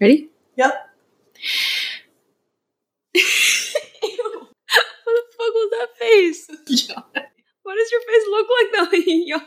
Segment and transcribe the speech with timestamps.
[0.00, 0.28] Ready?
[0.56, 0.74] Yep.
[5.04, 6.88] What the fuck was that face?
[6.88, 7.02] Yeah.
[7.62, 8.90] What does your face look like though?
[8.90, 9.42] when you yawn?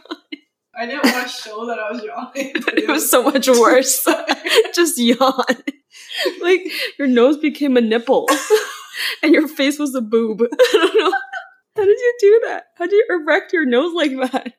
[0.76, 2.54] I didn't want to show that I was yawning.
[2.64, 4.08] But it was so much worse.
[4.76, 5.44] Just yawn.
[6.42, 6.62] like
[7.00, 8.28] your nose became a nipple,
[9.24, 10.42] and your face was a boob.
[10.44, 11.12] I don't know.
[11.76, 12.66] How did you do that?
[12.78, 14.54] How did you erect your nose like that?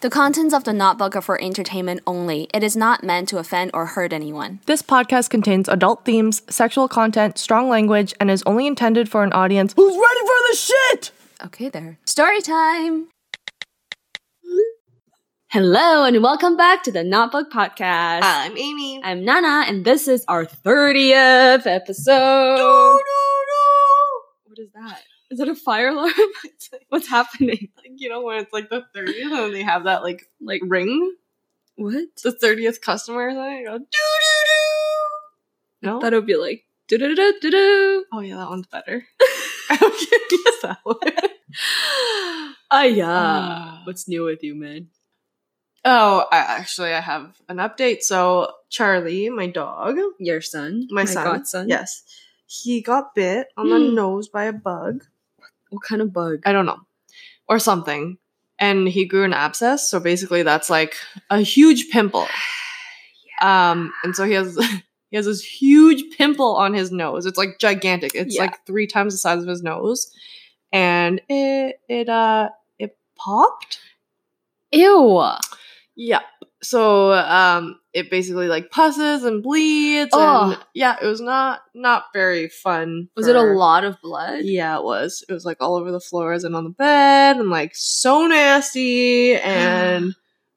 [0.00, 2.46] The contents of the Notebook are for entertainment only.
[2.54, 4.60] It is not meant to offend or hurt anyone.
[4.66, 9.32] This podcast contains adult themes, sexual content, strong language, and is only intended for an
[9.32, 11.10] audience who's ready for the shit!
[11.46, 11.98] Okay, there.
[12.04, 13.08] Story time!
[15.48, 18.20] Hello, and welcome back to the Notebook Podcast.
[18.22, 19.00] I'm Amy.
[19.02, 23.00] I'm Nana, and this is our 30th episode.
[24.44, 25.02] What is that?
[25.30, 26.12] Is that a fire alarm?
[26.72, 27.68] Like, What's happening?
[27.76, 31.14] like, you know when it's like the 30th and they have that like Like, ring?
[31.76, 32.08] what?
[32.22, 33.28] The 30th customer?
[33.30, 34.44] You go, doo doo
[35.82, 35.88] doo.
[35.88, 36.00] No?
[36.04, 38.04] it would be like, do do do do do.
[38.12, 39.04] oh yeah, that one's better.
[39.70, 39.88] I can
[40.30, 40.98] use that one.
[42.70, 43.06] Ah, yeah.
[43.10, 43.82] Ah.
[43.84, 44.88] What's new with you, man?
[45.84, 48.02] Oh, I, actually, I have an update.
[48.02, 50.86] So Charlie, my dog, Your son?
[50.90, 51.68] my, son, godson?
[51.68, 52.02] yes,
[52.46, 53.94] he got bit on the Hmm.
[53.94, 55.04] nose by a bug.
[55.70, 56.42] What kind of bug?
[56.46, 56.80] I don't know,
[57.48, 58.18] or something,
[58.58, 59.90] and he grew an abscess.
[59.90, 60.96] So basically, that's like
[61.30, 62.26] a huge pimple.
[63.40, 64.56] Um, and so he has
[65.10, 67.24] he has this huge pimple on his nose.
[67.24, 68.12] It's like gigantic.
[68.14, 68.42] It's Yeah.
[68.42, 70.12] like three times the size of his nose,
[70.72, 72.48] and it it uh
[72.80, 73.78] it popped.
[74.72, 75.22] Ew.
[75.96, 76.22] Yep.
[76.62, 80.52] So um it basically like pusses and bleeds Ugh.
[80.52, 83.08] and yeah, it was not not very fun.
[83.16, 84.44] Was it a lot of blood?
[84.44, 85.24] Yeah, it was.
[85.28, 89.34] It was like all over the floors and on the bed and like so nasty
[89.36, 90.14] and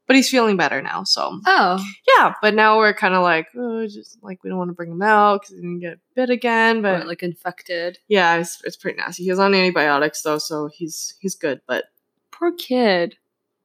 [0.07, 1.81] but he's feeling better now, so Oh.
[2.17, 4.91] yeah, but now we're kind of like, oh, just like we don't want to bring
[4.91, 6.81] him out because he didn't get bit again.
[6.81, 7.97] But Or, like infected.
[8.09, 9.23] yeah, it's, it's pretty nasty.
[9.23, 11.61] He's on antibiotics though, so he's he's good.
[11.65, 11.85] But
[12.31, 13.15] Poor kid.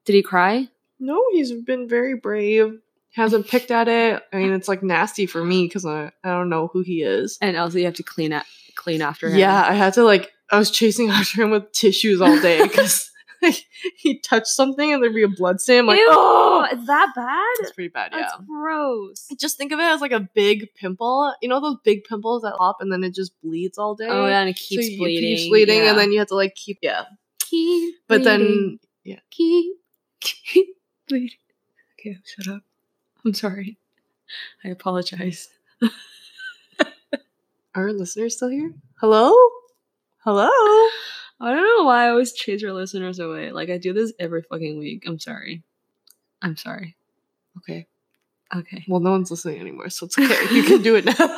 [0.04, 0.68] Did he cry?
[0.98, 2.78] No, he's been very brave.
[3.14, 4.22] Hasn't picked at it.
[4.32, 7.38] I mean, it's like nasty for me because I I don't know who he is.
[7.40, 9.38] And also you have to clean up clean after him.
[9.38, 13.10] Yeah, I had to like I was chasing after him with tissues all day because
[13.42, 13.64] like,
[13.96, 15.80] he touched something and there'd be a blood stain.
[15.80, 17.44] I'm like, Ew, oh, is that bad?
[17.60, 18.12] it's pretty bad.
[18.12, 18.44] That's yeah.
[18.46, 19.28] gross.
[19.38, 21.34] just think of it as like a big pimple.
[21.42, 24.08] You know those big pimples that pop and then it just bleeds all day.
[24.08, 25.32] Oh yeah, and it keeps you- bleeding.
[25.32, 25.90] It keeps bleeding, yeah.
[25.90, 27.04] and then you have to like keep yeah.
[27.38, 29.72] keep But bleeding, then keep
[30.20, 30.75] keep
[31.08, 31.30] bleeding.
[31.98, 32.62] Okay, shut up.
[33.24, 33.78] I'm sorry.
[34.64, 35.48] I apologize.
[35.82, 35.90] are
[37.74, 38.74] our listeners still here?
[39.00, 39.32] Hello,
[40.18, 40.48] hello.
[41.38, 43.52] I don't know why I always chase your listeners away.
[43.52, 45.04] Like I do this every fucking week.
[45.06, 45.62] I'm sorry.
[46.42, 46.96] I'm sorry.
[47.58, 47.86] Okay,
[48.54, 48.84] Okay.
[48.88, 50.54] well no one's listening anymore, so it's okay.
[50.54, 51.14] you can do it now.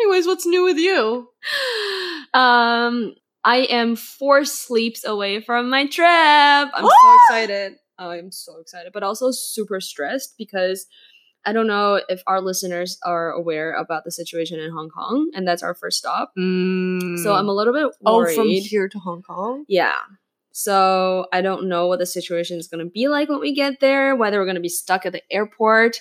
[0.00, 1.28] Anyways, what's new with you?
[2.34, 3.14] um,
[3.44, 6.06] I am four sleeps away from my trip.
[6.08, 7.78] I'm so excited.
[7.98, 10.86] Oh, I'm so excited, but also super stressed because
[11.44, 15.46] I don't know if our listeners are aware about the situation in Hong Kong, and
[15.46, 16.32] that's our first stop.
[16.38, 17.22] Mm.
[17.22, 18.36] So I'm a little bit oh worried.
[18.36, 19.64] from here to Hong Kong.
[19.68, 19.98] Yeah.
[20.52, 23.80] So I don't know what the situation is going to be like when we get
[23.80, 24.14] there.
[24.16, 26.00] Whether we're going to be stuck at the airport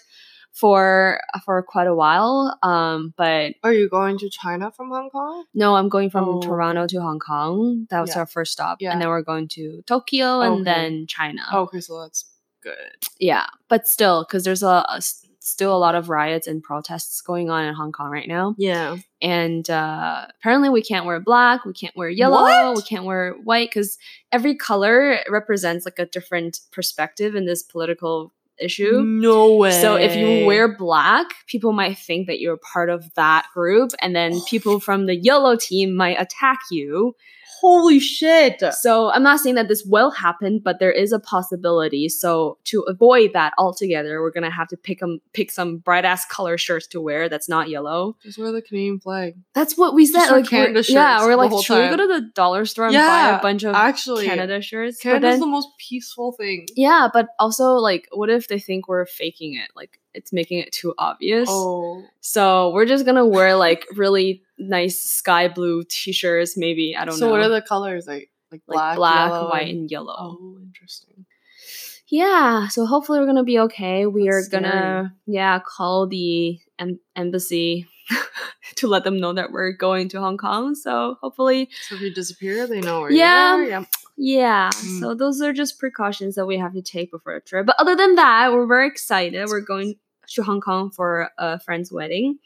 [0.60, 2.58] for for quite a while.
[2.64, 5.46] Um, but Are you going to China from Hong Kong?
[5.54, 6.42] no, I'm going from Oh.
[6.42, 7.88] Toronto to Hong Kong.
[7.90, 8.20] That was Yeah.
[8.20, 8.92] our first stop, Yeah.
[8.92, 10.64] and then we're going to Tokyo and Okay.
[10.64, 11.44] then China.
[11.54, 12.26] okay, so that's
[12.64, 12.98] good.
[13.20, 15.02] Yeah, but still, because there's a, a
[15.40, 18.54] still a lot of riots and protests going on in Hong Kong right now.
[18.58, 18.98] Yeah.
[19.22, 22.76] and uh, apparently we can't wear black we can't wear yellow What?
[22.76, 23.98] we can't wear white because
[24.32, 29.72] every color represents like a different perspective in this political issue No way.
[29.82, 34.16] so if you wear black people might think that you're part of that group and
[34.16, 37.16] then people from the yellow team might attack you
[37.60, 38.62] holy shit.
[38.74, 42.82] so i'm not saying that this will happen but there is a possibility so to
[42.88, 46.88] avoid that altogether we're gonna have to pick them pick some bright ass color shirts
[46.88, 49.36] to wear that's not yellow Just wear the Canadian flag.
[49.54, 50.20] that's what we said.
[50.20, 52.30] Just wear Like, we're- Canada yeah, shirts we're like, whole should we go to the
[52.36, 54.98] dollar store and buy a bunch of Actually, Canada shirts?
[54.98, 56.68] but Canada's then, the most peaceful thing.
[56.76, 59.70] yeah, but also like, what if they think we're faking it?
[59.76, 61.48] Like, it's making it too obvious.
[61.52, 66.58] Oh, So we're just gonna wear like really nice sky blue t-shirts.
[66.58, 67.28] Maybe I don't so know.
[67.28, 68.30] So what are the colors like?
[68.52, 70.16] Like like black, black, yellow, white, and- yellow?
[70.40, 71.26] Oh, interesting.
[72.08, 72.70] Yeah.
[72.70, 74.06] So hopefully we're gonna be okay.
[74.06, 77.88] We That's are gonna yeah call the em- embassy
[78.78, 80.76] to let them know that we're going to Hong Kong.
[80.76, 83.58] So hopefully, So if you disappear, they know where Yeah.
[83.58, 83.66] you are.
[83.68, 83.84] Yeah.
[84.16, 84.70] yeah.
[84.70, 85.00] Mm.
[85.02, 87.66] So those are just precautions that we have to take before a trip.
[87.66, 89.46] But other than that, we're very excited.
[89.50, 89.96] We're going
[90.30, 92.40] to Hong Kong for a friend's wedding,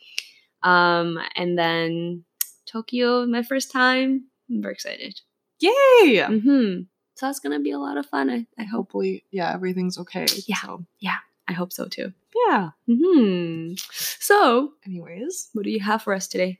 [0.63, 2.23] um, and then
[2.65, 4.25] Tokyo, my first time.
[4.49, 5.19] I'm very excited.
[5.59, 6.23] Yay!
[6.25, 6.81] hmm
[7.15, 8.29] So that's gonna be a lot of fun.
[8.29, 8.87] I, I hope.
[8.87, 10.25] Hopefully, yeah, everything's okay.
[10.47, 10.57] Yeah.
[10.61, 10.85] So,
[11.47, 12.13] I hope so too.
[12.47, 12.69] yeah.
[12.87, 13.73] Hmm.
[13.91, 16.59] So, Anyways, what do you have for us today?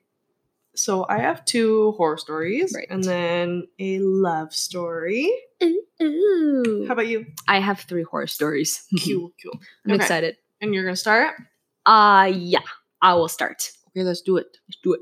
[0.73, 2.87] so I have two horror stories Right.
[2.89, 5.29] and then a love story.
[6.01, 6.85] Ooh.
[6.87, 7.25] How about you?
[7.47, 8.85] I have three horror stories.
[9.05, 9.59] Cool, cool.
[9.85, 9.95] I'm Okay.
[10.03, 10.37] excited.
[10.61, 11.35] And you're gonna start?
[11.85, 12.59] Uh yeah.
[13.01, 13.71] I will start.
[13.95, 14.47] Okay, let's do it.
[14.67, 15.01] Let's do it.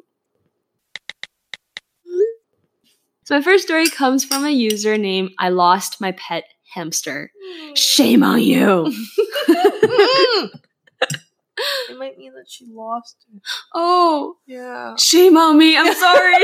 [3.25, 7.31] So my first story comes from a user named I lost my pet hamster.
[7.39, 7.73] Hmm.
[7.75, 8.91] Shame on you.
[9.47, 10.45] Hmm.
[11.91, 13.41] it might mean that she lost it.
[13.75, 14.95] oh, Yeah.
[14.97, 15.77] shame on me.
[15.77, 16.43] I'm sorry.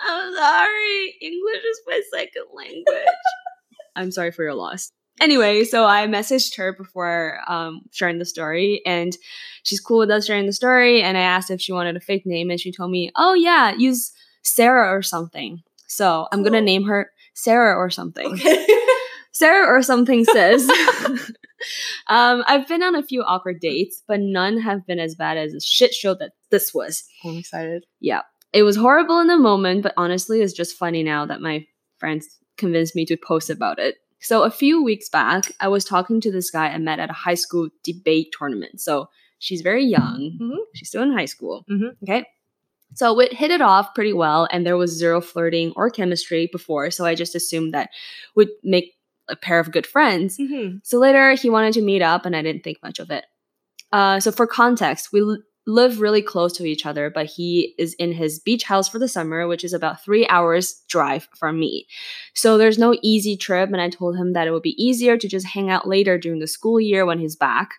[0.00, 1.14] I'm sorry.
[1.20, 3.06] English is my second language.
[3.96, 4.92] I'm sorry for your loss.
[5.20, 9.16] Anyway, so I messaged her before um, sharing the story, and
[9.62, 11.02] she's cool with us sharing the story.
[11.02, 13.74] And I asked if she wanted a fake name, and she told me, "Oh yeah,
[13.74, 18.32] use Sarah or something." So I'm gonna name her Sarah or something.
[18.32, 18.66] Okay.
[19.32, 20.66] Sarah or something says,
[22.08, 25.52] um, I've been on a few awkward dates, but none have been as bad as
[25.52, 27.04] the shit show that this was.
[27.24, 27.84] I'm excited.
[28.00, 28.22] Yeah.
[28.52, 31.66] It was horrible in the moment, but honestly, it's just funny now that my
[31.98, 32.26] friends
[32.56, 33.96] convinced me to post about it.
[34.20, 37.14] So a few weeks back, I was talking to this guy I met at a
[37.14, 38.80] high school debate tournament.
[38.80, 39.08] So
[39.38, 40.38] she's very young.
[40.40, 40.56] Mhm.
[40.74, 41.64] She's still in high school.
[41.70, 41.96] Mhm.
[42.02, 42.26] Okay.
[42.94, 46.90] So we hit it off pretty well, and there was zero flirting or chemistry before.
[46.90, 47.90] So I just assumed that
[48.36, 48.94] would make
[49.28, 50.38] a pair of good friends.
[50.38, 50.78] Mm-hmm.
[50.84, 53.26] So later, he wanted to meet up, and I didn't think much of it.
[53.92, 58.12] Uh, so for context, we live really close to each other, but he is in
[58.12, 61.86] his beach house for the summer, which is about three hours drive from me.
[62.34, 65.28] So there's no easy trip, and I told him that it would be easier to
[65.28, 67.74] just hang out later during the school year when he's back.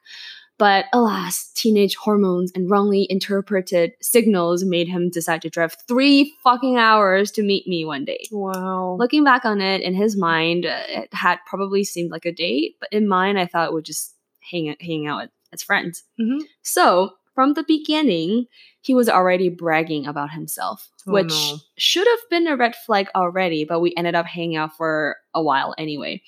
[0.60, 6.78] But alas, teenage hormones and wrongly interpreted signals made him decide to drive three fucking
[6.78, 8.26] hours to meet me one day.
[8.32, 8.98] Wow.
[9.00, 12.78] Looking back on it, in his mind, uh, it had probably seemed like a date,
[12.80, 14.16] but in mine, I thought it would just
[14.52, 16.04] hang hang out as friends.
[16.20, 16.42] Mhm.
[16.64, 18.48] So from the beginning,
[18.82, 21.58] he was already bragging about himself, Oh, which no.
[21.78, 25.44] should have been a red flag already, but we ended up hanging out for a
[25.44, 26.24] while anyway.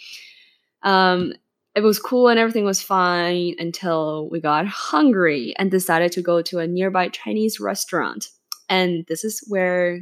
[0.84, 1.34] Um,
[1.74, 6.44] it was cool and everything was fine until we got hungry and decided to go
[6.44, 8.28] to a nearby Chinese restaurant.
[8.70, 10.02] And this is where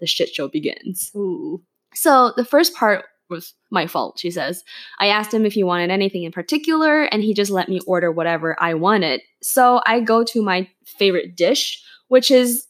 [0.00, 1.10] the shit show begins.
[1.14, 1.62] Ooh.
[1.94, 4.64] So the first part was my fault, she says.
[4.98, 8.10] I asked him if he wanted anything in particular, and he just let me order
[8.10, 9.22] whatever I wanted.
[9.42, 12.66] So I go to my favorite dish, which is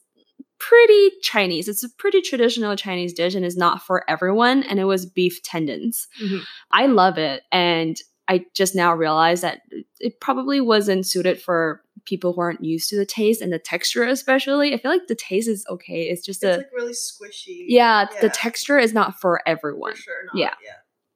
[0.59, 1.67] pretty Chinese.
[1.67, 5.41] It's a pretty traditional Chinese dish and is not for everyone, and it was beef
[5.41, 6.07] tendons.
[6.21, 6.41] Mhm.
[6.71, 7.97] I love it, and
[8.27, 9.61] I just now realize that
[9.99, 14.03] it probably wasn't suited for people who aren't used to the taste and the texture,
[14.03, 14.73] especially.
[14.73, 16.03] I feel like the taste is okay.
[16.03, 17.65] It's just a really squishy.
[17.67, 19.95] yeah, the texture is not for everyone.
[19.95, 20.13] sure.
[20.25, 20.53] not, Yeah.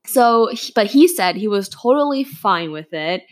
[0.07, 3.23] So, but he said he was totally fine with it.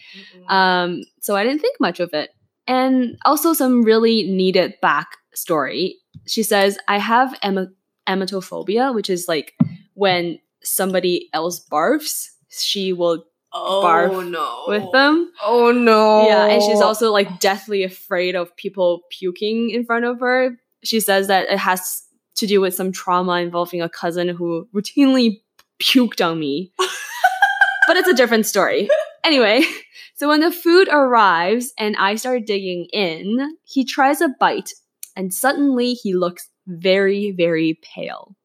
[0.48, 2.32] Um, so I didn't think much of it.
[2.68, 7.76] And also some really needed back story She says, I have em-
[8.08, 9.54] emetophobia, which is like
[9.94, 14.64] when somebody else barfs, she will oh barf no.
[14.68, 15.32] with them.
[15.44, 16.28] Oh no.
[16.28, 20.58] Yeah, and she's also like deathly afraid of people puking in front of her.
[20.84, 22.04] She says that it has
[22.36, 25.42] to do with some trauma involving a cousin who routinely
[25.82, 26.72] puked on me.
[27.88, 28.90] but it's a different story.
[29.24, 29.64] Anyway,
[30.16, 34.72] so when the food arrives and I start digging in, he tries a bite
[35.16, 38.36] and suddenly he looks very, very pale.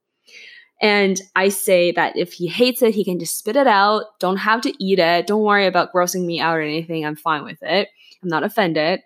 [0.80, 4.04] And I say that if he hates it, he can just spit it out.
[4.20, 5.26] Don't have to eat it.
[5.26, 7.04] Don't worry about grossing me out or anything.
[7.04, 7.88] I'm fine with it.
[8.22, 9.00] I'm not offended.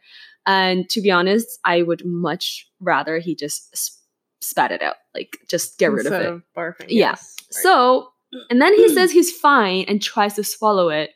[0.46, 4.00] And to be honest, I would much rather he just sp-
[4.40, 4.96] spat it out.
[5.14, 6.42] Like, just get rid of Instead it.
[6.56, 6.86] barfing.
[6.88, 7.10] Yeah.
[7.10, 7.36] yes.
[7.40, 7.62] Right.
[7.62, 8.08] So,
[8.50, 11.10] and then he says he's fine and tries to swallow it.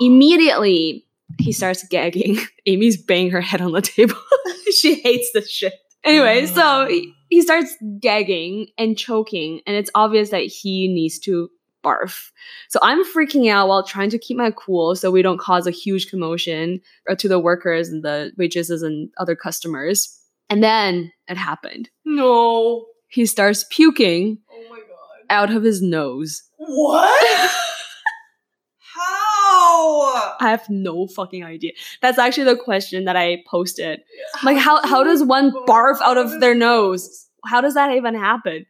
[0.00, 1.04] Immediately,
[1.38, 2.38] he starts gagging.
[2.66, 4.16] Amy's banging her head on the table.
[4.76, 5.74] she hates this shit.
[6.04, 11.50] Anyway, so he, he starts gagging and choking, and it's obvious that he needs to
[11.84, 12.30] barf.
[12.68, 15.70] So I'm freaking out while trying to keep my cool so we don't cause a
[15.70, 20.14] huge commotion uh, to the workers and the waitresses and other customers.
[20.50, 21.88] And then it happened.
[22.04, 22.86] no.
[23.12, 24.86] He starts puking Oh my god.
[25.30, 26.44] out of his nose.
[26.58, 27.50] What?
[30.40, 31.72] I have no fucking idea.
[32.02, 34.00] That's actually the question that I posted.
[34.42, 37.28] Like, how how does one barf out of their nose?
[37.46, 38.66] How does that even happen?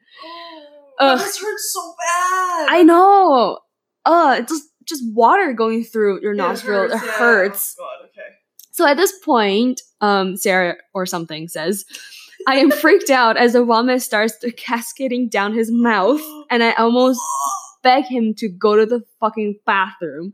[0.99, 1.19] Oh, Ugh.
[1.19, 2.69] this hurts so bad.
[2.71, 3.59] I know.
[4.05, 6.85] Uh, it's just just water going through your Yeah, nostril.
[6.85, 6.99] It yeah.
[6.99, 7.77] hurts.
[7.79, 8.29] Oh, God, okay.
[8.73, 11.85] So at this point, um, Sarah or something says,
[12.49, 17.21] I am freaked out as the vomit starts cascading down his mouth, and I almost
[17.83, 20.33] beg him to go to the fucking bathroom.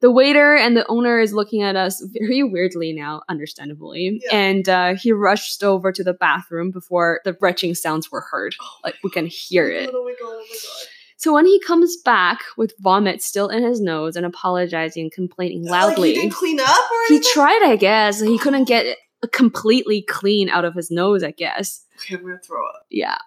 [0.00, 4.36] The waiter and the owner is looking at us very weirdly now, understandably, Yeah.
[4.36, 8.54] and uh, he rushed over to the bathroom before the retching sounds were heard.
[8.84, 9.90] Like we can hear it.
[9.92, 10.86] Oh my god, oh my god.
[11.16, 15.66] So when he comes back with vomit still in his nose and apologizing and complaining
[15.66, 18.20] loudly, Like he didn't clean up or he tried, I guess.
[18.22, 18.96] He couldn't get it
[19.32, 21.84] completely clean out of his nose, I guess.
[21.98, 22.86] Okay, I'm gonna throw up.
[22.90, 23.18] Yeah.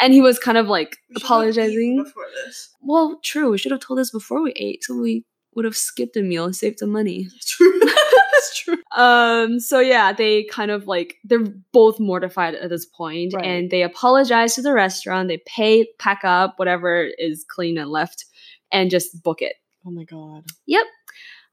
[0.00, 2.12] And he was kind of like We should have eaten apologizing.
[2.44, 2.70] this.
[2.82, 3.50] Well, true.
[3.52, 5.24] We should have told us before we ate, so we
[5.58, 7.26] would have skipped a meal and saved some money.
[7.34, 7.80] That's true.
[8.32, 8.76] That's true.
[8.96, 13.44] Um, so yeah, they kind of like they're both mortified at this point, Right.
[13.44, 15.28] and they apologize to the restaurant.
[15.28, 18.24] They pay, pack up whatever is clean and left,
[18.72, 19.54] and just book it.
[19.84, 20.44] Oh my god.
[20.66, 20.86] Yep.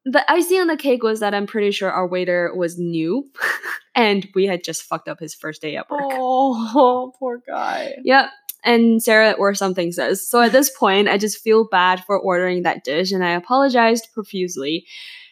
[0.06, 3.28] The icing on the cake was that I'm pretty sure our waiter was new,
[3.96, 6.02] and we had just fucked up his first day at work.
[6.06, 7.96] Oh, poor guy.
[8.04, 8.30] Yep.
[8.66, 12.64] And Sarah or something says, So at this point, I just feel bad for ordering
[12.64, 14.86] that dish and I apologized profusely.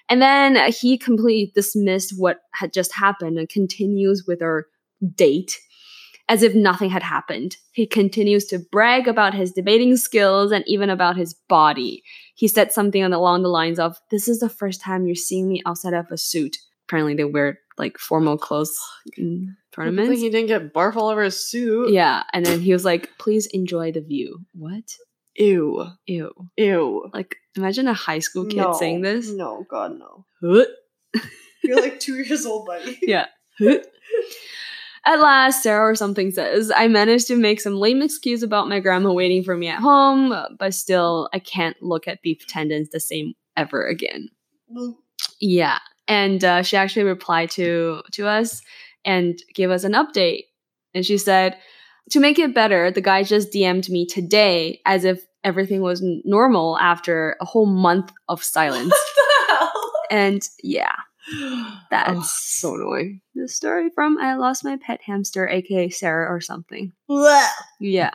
[0.07, 4.67] And then he completely dismissed what had just happened and continues with our
[5.15, 5.59] date
[6.29, 7.57] as if nothing had happened.
[7.73, 12.03] He continues to brag about his debating skills and even about his body.
[12.35, 15.61] He said something along the lines of, This is the first time you're seeing me
[15.65, 16.57] outside of a suit.
[16.87, 18.77] Apparently, they wear like formal clothes
[19.17, 20.09] in tournaments.
[20.09, 21.91] think he didn't get barf all over his suit.
[21.91, 24.95] Yeah, and then he was like, "Please enjoy the view." What?
[25.35, 25.87] Ew.
[26.05, 26.31] Ew!
[26.57, 27.09] Ew.
[27.13, 28.73] Like, imagine a high school kid no.
[28.73, 29.29] saying this.
[29.29, 30.25] No, God, no.
[31.63, 32.99] You're like two years old, buddy.
[33.07, 33.25] Yeah.
[35.05, 38.79] At last, Sarah or something says, I managed to make some lame excuse about my
[38.79, 43.01] grandma waiting for me at home, but still, I can't look at beef tendons the
[43.01, 44.29] same ever again.
[45.41, 45.79] Yeah.
[46.07, 48.61] And uh, she actually replied to to us
[49.05, 50.43] and gave us an update.
[50.93, 51.57] And she said,
[52.11, 56.21] to make it better, the guy just DM'd me today as if everything was n-
[56.25, 58.93] normal after a whole month of silence.
[60.11, 60.95] and yeah,
[61.89, 63.21] That's- Oh, so annoying.
[63.35, 66.91] the story from I lost my pet hamster, aka Sarah or something.
[67.09, 67.47] Blech.
[67.79, 68.11] Yeah.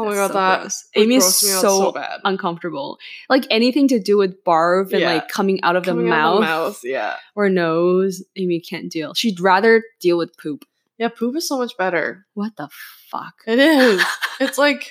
[0.00, 0.84] Oh my god, so that gross.
[0.94, 1.06] gross
[1.42, 2.20] me out so bad.
[2.24, 2.98] uncomfortable.
[3.28, 5.14] Like anything to do with barf and Yeah.
[5.14, 7.16] like coming out of Coming the, out mouth of the mouth, yeah.
[7.34, 9.14] or nose, Amy can't deal.
[9.14, 10.64] She'd rather deal with poop.
[10.98, 12.26] Yeah, poop is so much better.
[12.34, 12.68] What the
[13.10, 13.34] fuck?
[13.46, 14.04] It is.
[14.40, 14.90] it's like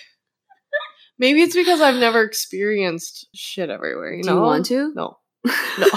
[1.19, 4.13] maybe it's because I've never experienced shit everywhere.
[4.13, 4.35] You Do know?
[4.37, 4.91] you want to?
[4.95, 5.17] No.
[5.45, 5.87] No.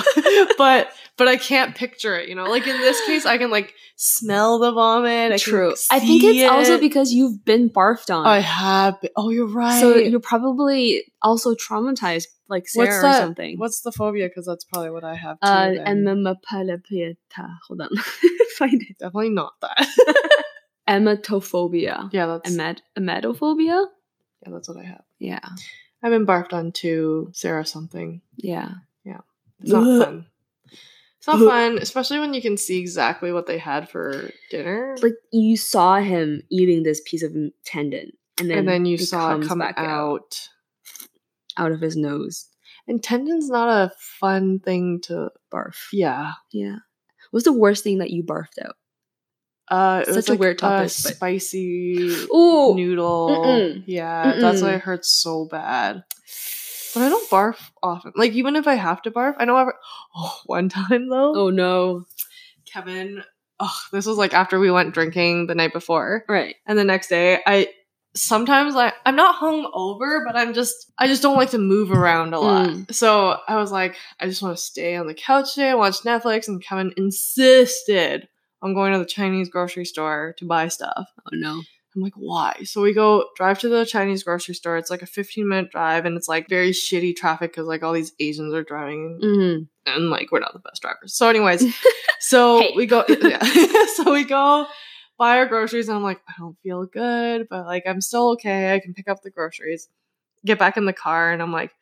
[0.59, 2.45] but but I can't picture it, you know?
[2.45, 5.33] Like in this case I can like smell the vomit.
[5.33, 5.75] I True.
[5.91, 8.27] I think it's see also because you've been barfed on.
[8.27, 9.81] I have been- Oh, you're right.
[9.81, 13.59] So you're probably also traumatized, like Sarah What's or something.
[13.59, 14.29] What's the phobia?
[14.29, 15.49] Because that's probably what I have too.
[15.79, 15.85] uh.
[17.69, 17.89] Hold on,
[18.59, 18.99] find it.
[18.99, 19.87] Definitely not that.
[20.89, 22.11] Emetophobia.
[22.13, 23.87] yeah, that's Emet- emetophobia.
[24.45, 25.03] yeah, that's what I have.
[25.19, 25.41] Yeah,
[26.03, 28.21] I've been barfed on to Sarah something.
[28.37, 28.71] yeah.
[29.62, 30.26] It's not fun.
[31.19, 34.97] It's not fun, especially when you can see exactly what they had for dinner.
[35.02, 37.33] Like you saw him eating this piece of
[37.64, 40.49] tendon, and then and then you saw it come back out.
[41.59, 42.49] out of his nose.
[42.88, 45.76] And tendon's not a fun thing to Barf.
[45.92, 46.33] yeah.
[46.50, 46.76] Yeah.
[47.31, 48.75] What's the worst thing that you barfed out?
[49.71, 51.95] Uh it Such was a like weird topic, A but- spicy
[52.35, 52.75] Ooh.
[52.75, 53.28] noodle.
[53.47, 53.85] Mm-mm.
[53.87, 56.02] Yeah, that's why it hurts so bad.
[56.95, 58.13] But I don't barf often.
[58.17, 59.73] Like even if I have to barf, I know I've
[60.15, 61.35] oh one time though.
[61.35, 62.05] Oh no.
[62.67, 63.23] Kevin,
[63.61, 66.25] oh, this was like after we went drinking the night before.
[66.29, 66.57] Right.
[66.67, 67.69] And the next day, I
[68.15, 71.91] sometimes like I'm not hung over, but I'm just I just don't like to move
[71.91, 72.69] around a lot.
[72.69, 72.95] Mm.
[72.95, 76.01] So I was like, I just want to stay on the couch today, and watch
[76.03, 78.29] Netflix, and Kevin insisted
[78.61, 81.09] on going to the Chinese grocery store to buy stuff.
[81.27, 81.63] Oh no.
[81.95, 82.57] I'm like, why?
[82.65, 84.79] So we go drive to the Chinese grocery store.
[84.79, 87.93] It's like a 15 minute drive, and it's like very shitty traffic because like all
[87.93, 89.63] these Asians are driving Mm-hmm.
[89.95, 91.15] and like we're not the best drivers.
[91.15, 91.75] So, anyways,
[92.21, 92.73] so Hey.
[92.77, 93.43] we go, yeah.
[93.95, 94.67] so we go
[95.19, 98.75] buy our groceries, and I'm like, I don't feel good, but like I'm still okay.
[98.75, 99.89] I can pick up the groceries.
[100.45, 101.73] Get back in the car, and I'm like,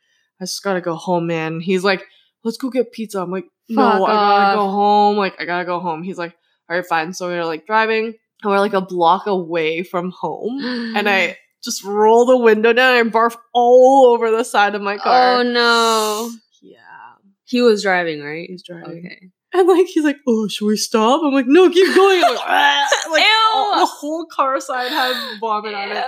[0.41, 1.61] I just gotta go home, man.
[1.61, 2.05] He's like,
[2.45, 3.23] let's go get pizza.
[3.23, 4.55] I'm like, no, Fuck I gotta off.
[4.57, 5.17] go home.
[5.17, 6.03] Like, I gotta go home.
[6.03, 6.35] He's like,
[6.69, 7.13] all right, fine.
[7.15, 10.61] So we're like driving, and we're like a block away from home,
[10.97, 14.97] and I just roll the window down and barf all over the side of my
[14.97, 15.39] car.
[15.39, 16.31] Oh no.
[16.63, 16.77] Yeah.
[17.45, 18.49] He was driving, right?
[18.49, 18.99] He's driving.
[19.07, 19.31] Okay.
[19.53, 21.23] And like he's like, oh, should we stop?
[21.25, 22.23] I'm like, no, keep going.
[22.23, 23.51] I'm like, "Ah." like Ew.
[23.53, 25.95] all- the whole car side had vomit on it.
[25.95, 26.01] Ew,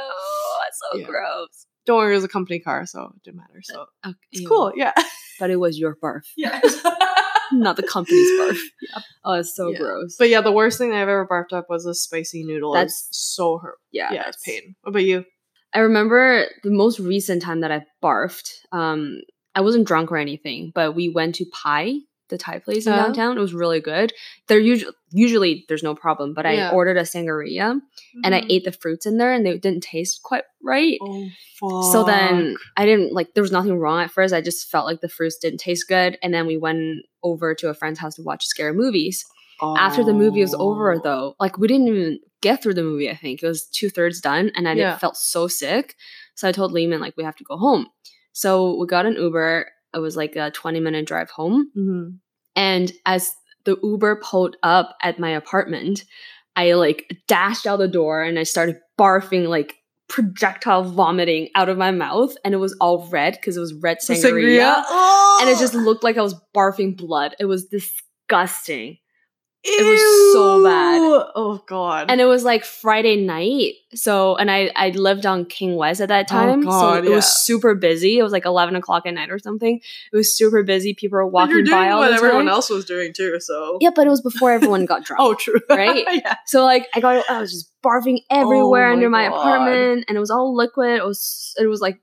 [0.62, 1.06] that's so Yeah.
[1.06, 1.66] gross.
[1.84, 3.60] Don't worry, it was a company car, so it didn't matter.
[3.64, 4.72] So Okay, it's cool.
[4.76, 4.92] Yeah.
[5.40, 6.20] But it was your barf.
[6.36, 6.60] Yeah.
[7.60, 8.58] Not the company's barf.
[9.24, 9.78] Oh, it's so Yeah.
[9.78, 10.16] gross.
[10.18, 12.72] but yeah, the worst thing I've ever barfed up was a spicy noodle.
[12.72, 13.78] That's- That's so hurt.
[13.92, 14.74] yeah, Yeah, it's pain.
[14.82, 15.24] What about you?
[15.74, 18.50] I remember the most recent time that I barfed.
[18.72, 19.20] Um,
[19.54, 23.04] I wasn't drunk or anything, but we went to Pai, the Thai place in Uh-huh.
[23.04, 23.38] downtown.
[23.38, 24.12] It was really good.
[24.48, 27.78] They're usually usually there's no problem, but I ordered a sangria
[28.24, 30.98] and I ate the fruits in there, and they didn't taste quite right.
[31.62, 31.92] Oh.
[31.92, 34.34] So then I didn't like there was nothing wrong at first.
[34.34, 36.18] I just felt like the fruits didn't taste good.
[36.22, 39.24] And then we went over to a friend's house to watch scary movies.
[39.62, 41.00] After the movie was over Oh.
[41.04, 43.42] though, like we didn't even get through the movie, I think.
[43.42, 44.98] It was two thirds done and I Yeah.
[44.98, 45.94] felt so sick.
[46.34, 47.86] So I told Lehman like we have to go home.
[48.32, 49.70] So we got an Uber.
[49.94, 51.70] It was like a 20 minute drive home.
[51.78, 52.18] Mhm.
[52.56, 53.32] And as
[53.64, 56.04] the Uber pulled up at my apartment,
[56.56, 59.76] I like dashed out the door and I started barfing like
[60.08, 63.96] projectile vomiting out of my mouth and it was all red because it was red
[64.06, 65.38] The sangria, Oh!
[65.40, 67.34] and it just looked like I was barfing blood.
[67.40, 68.98] It was disgusting.
[69.64, 71.30] It was so bad.
[71.36, 72.10] Oh god.
[72.10, 73.74] And it was like Friday night.
[73.94, 76.62] So and I I lived on King West at that Oh, time.
[76.62, 77.16] God, so it yeah.
[77.16, 78.18] was super busy.
[78.18, 79.80] It was like eleven o'clock at night or something.
[80.12, 80.94] It was super busy.
[80.94, 83.38] People were walking by all what the everyone else was doing too.
[83.40, 85.20] So Yeah, but it was before everyone got drunk.
[85.20, 85.60] Oh, true.
[85.68, 86.04] Right?
[86.10, 86.34] yeah.
[86.46, 89.38] So like I got I was just barfing oh, everywhere Oh under my God.
[89.38, 90.96] apartment and it was all liquid.
[90.98, 92.00] It was it was like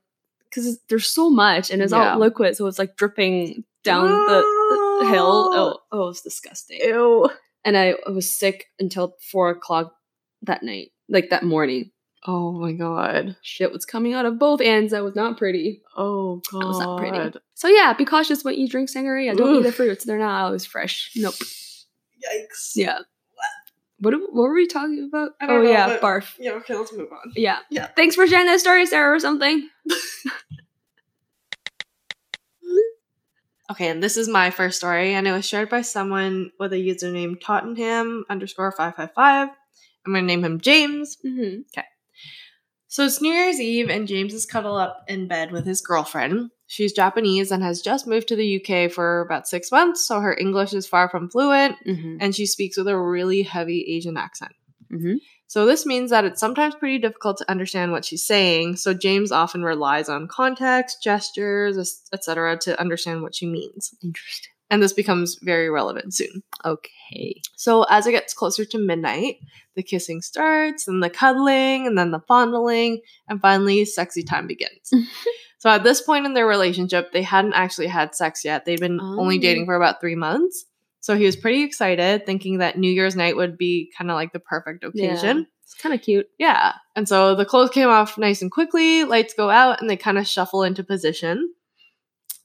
[0.49, 2.13] because there's so much and it's Yeah.
[2.13, 5.49] all liquid, so it's like dripping down the, the hill.
[5.53, 6.79] Oh, oh, it was disgusting.
[6.81, 7.29] Ew.
[7.65, 9.93] And I, I was sick until four o'clock
[10.43, 11.91] that night, like that morning.
[12.25, 13.35] Oh my god.
[13.41, 14.91] Shit was coming out of both ends.
[14.91, 15.81] That was not pretty.
[15.95, 16.61] Oh god.
[16.61, 17.37] That was not pretty.
[17.53, 19.35] So yeah, be cautious when you drink sangria.
[19.35, 19.75] Don't eat the Oof.
[19.75, 21.11] fruits; they're not always fresh.
[21.15, 21.35] Nope.
[21.35, 22.71] Yikes.
[22.75, 22.99] Yeah.
[23.99, 25.31] What what were we talking about?
[25.41, 26.33] Oh know, yeah, but- barf.
[26.39, 26.51] Yeah.
[26.53, 26.75] Okay.
[26.75, 27.33] Let's move on.
[27.35, 27.59] Yeah.
[27.69, 27.87] Yeah.
[27.95, 29.69] Thanks for sharing that story, Sarah, or something.
[33.71, 36.77] Okay, and this is my first story, and it was shared by someone with a
[36.77, 39.49] username Tottenham underscore five five five.
[40.05, 41.17] I'm gonna name him James.
[41.25, 41.61] Mm-hmm.
[41.77, 41.87] Okay.
[42.87, 46.49] So it's New Year's Eve, and James is cuddled up in bed with his girlfriend.
[46.65, 50.35] She's Japanese and has just moved to the UK for about six months, so her
[50.35, 52.17] English is far from fluent, Mm-hmm.
[52.19, 54.53] and she speaks with a really heavy Asian accent.
[54.91, 55.15] Mm-hmm.
[55.49, 58.75] So this means that it's sometimes pretty difficult to understand what she's saying.
[58.75, 61.75] So James often relies on context, gestures,
[62.13, 63.93] etc., to understand what she means.
[64.03, 64.51] Interesting.
[64.69, 66.43] And this becomes very relevant soon.
[66.63, 67.41] Okay.
[67.55, 69.37] So as it gets closer to midnight,
[69.75, 74.91] the kissing starts, and the cuddling, and then the fondling, and finally, sexy time begins.
[75.57, 78.65] so at this point in their relationship, they hadn't actually had sex yet.
[78.65, 79.41] They'd been only Oh.
[79.41, 80.65] dating for about three months.
[81.01, 84.33] So he was pretty excited, thinking that New Year's night would be kind of like
[84.33, 85.47] the perfect occasion.
[85.63, 86.27] It's kind of cute.
[86.37, 86.73] Yeah.
[86.95, 90.17] And so the clothes came off nice and quickly, lights go out, and they kind
[90.17, 91.53] of shuffle into position.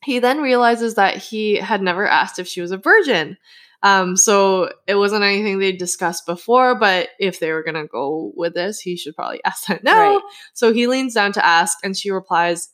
[0.05, 3.38] He then realizes that he had never asked if she was a virgin.
[3.83, 8.55] Um, so it wasn't anything they'd discussed before, but if they were gonna go with
[8.55, 10.14] this, he should probably ask that now.
[10.14, 10.23] Right.
[10.53, 12.71] So he leans down to ask, and she replies,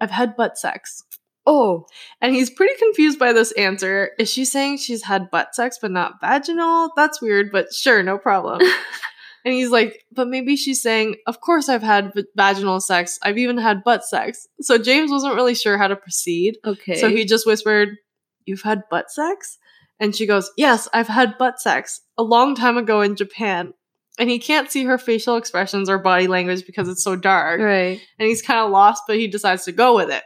[0.00, 1.04] I've had butt sex.
[1.46, 1.86] Oh.
[2.20, 4.10] And he's pretty confused by this answer.
[4.18, 6.90] Is she saying she's had butt sex but not vaginal?
[6.96, 8.60] That's weird, but sure, no problem.
[9.44, 13.18] and he's like, but maybe she's saying, of course I've had v- vaginal sex.
[13.22, 14.46] I've even had butt sex.
[14.60, 16.58] So James wasn't really sure how to proceed.
[16.64, 16.94] Okay.
[16.94, 17.96] So he just whispered,
[18.44, 19.58] You've had butt sex?
[20.00, 23.72] And she goes, Yes, I've had butt sex a long time ago in Japan.
[24.18, 28.00] And he can't see her facial expressions or body language because it's so dark Right.
[28.18, 30.22] and he's kind of lost, but he decides to go with it.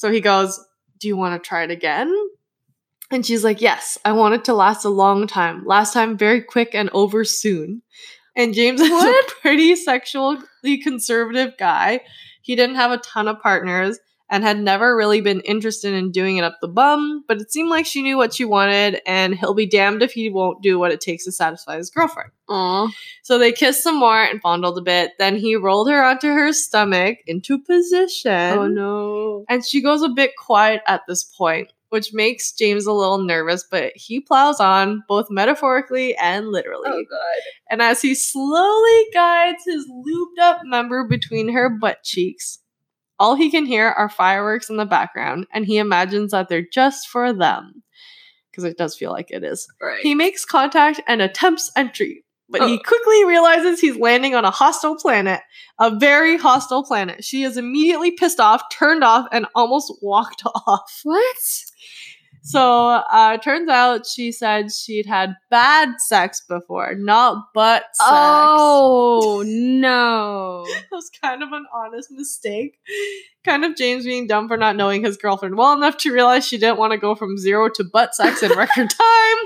[0.00, 0.58] So he goes,
[0.98, 2.10] Do you want to try it again?
[3.10, 5.62] And she's like, Yes, I want it to last a long time.
[5.66, 7.82] Last time, very quick and over soon.
[8.34, 9.30] And James is What?
[9.30, 10.38] a pretty sexually
[10.82, 12.00] conservative guy.
[12.40, 13.98] He didn't have a ton of partners
[14.30, 17.68] and had never really been interested in doing it up the bum, but it seemed
[17.68, 20.92] like she knew what she wanted, and he'll be damned if he won't do what
[20.92, 22.30] it takes to satisfy his girlfriend.
[22.48, 22.88] Aw.
[23.22, 25.12] So they kissed some more and fondled a bit.
[25.18, 28.58] Then he rolled her onto her stomach into position.
[28.58, 29.44] Oh no.
[29.48, 33.64] And she goes a bit quiet at this point, which makes James a little nervous,
[33.68, 36.88] but he plows on, both metaphorically and literally.
[36.88, 37.42] Oh god.
[37.68, 42.59] And as he slowly guides his looped up member between her butt cheeks,
[43.20, 47.08] all he can hear are fireworks in the background, and he imagines that they're just
[47.08, 47.84] for them.
[48.50, 49.68] Because it does feel like it is.
[49.80, 50.00] Right.
[50.00, 52.82] He makes contact and attempts entry, but he Oh.
[52.84, 55.40] quickly realizes he's landing on a hostile planet,
[55.78, 57.22] a very hostile planet.
[57.22, 61.00] She is immediately pissed off, turned off, and almost walked off.
[61.04, 61.36] what?
[62.42, 68.08] So uh turns out she said she'd had bad sex before, not butt sex.
[68.10, 70.64] Oh no.
[70.80, 72.78] It was kind of an honest mistake.
[73.44, 76.58] Kind of James being dumb for not knowing his girlfriend well enough to realize she
[76.58, 79.36] didn't want to go from zero to butt sex in record time.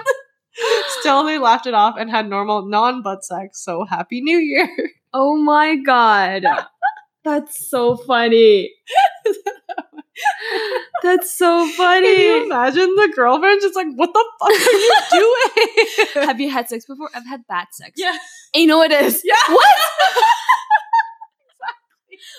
[1.01, 3.63] Still, they laughed it off and had normal non butt sex.
[3.63, 4.69] So happy New Year!
[5.13, 6.45] Oh my god.
[7.25, 8.71] That's so funny.
[11.05, 12.17] That's so funny.
[12.17, 14.97] Can you imagine the girlfriend just like, what the fuck are you
[16.15, 16.27] doing?
[16.27, 17.11] Have you had sex before?
[17.15, 17.93] I've had bad sex.
[17.97, 18.17] Yeah.
[18.55, 19.23] You know it is.
[19.25, 19.35] Yeah.
[19.49, 19.67] What?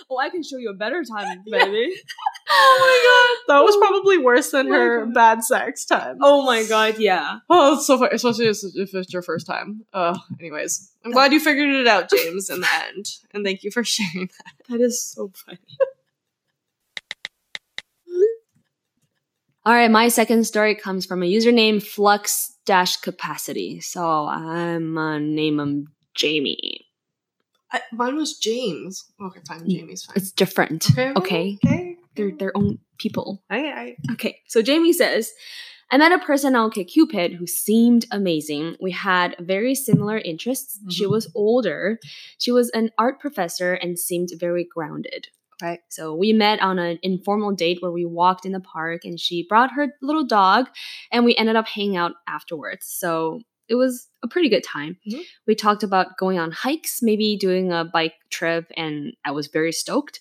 [0.10, 1.94] Oh, I can show you a better time, baby.
[2.50, 5.14] oh my god, that was probably worse than Oh her God.
[5.14, 6.18] bad sex time.
[6.22, 7.40] Oh my god, yeah.
[7.50, 9.84] Oh, it's so funny, especially if if it's your first time.
[9.94, 13.72] Uh, anyways, I'm glad you figured it out, James, in the end, and thank you
[13.72, 14.54] for sharing that.
[14.70, 15.60] That is so funny.
[19.66, 23.80] All right, my second story comes from a username flux dash capacity.
[23.82, 26.82] So I'm gonna name him Jamie.
[27.72, 29.06] I, mine was James.
[29.22, 29.68] Okay, fine.
[29.68, 30.14] Jamie's fine.
[30.18, 30.88] It's different.
[30.98, 31.12] okay.
[31.18, 31.58] Okay.
[31.66, 31.96] Okay.
[32.16, 33.44] They're their own people.
[33.50, 35.34] I, I, Okay, so Jamie says,
[35.92, 38.78] I met a person on OkCupid who seemed amazing.
[38.80, 40.80] We had very similar interests.
[40.90, 41.10] She Mhm.
[41.12, 42.00] was older.
[42.40, 45.28] She was an art professor and seemed very grounded.
[45.62, 45.80] Right.
[45.90, 49.46] So we met on an informal date where we walked in the park and she
[49.48, 50.68] brought her little dog
[51.12, 52.88] and we ended up hanging out afterwards.
[52.88, 53.40] So
[53.70, 54.98] it was a pretty good time.
[55.10, 55.24] Mhm.
[55.48, 59.72] We talked about going on hikes, maybe doing a bike trip, and I was very
[59.72, 60.20] stoked.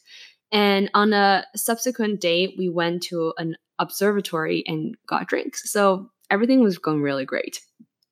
[0.53, 5.70] And on a subsequent date, we went to an observatory and got drinks.
[5.70, 7.61] So everything was going really great.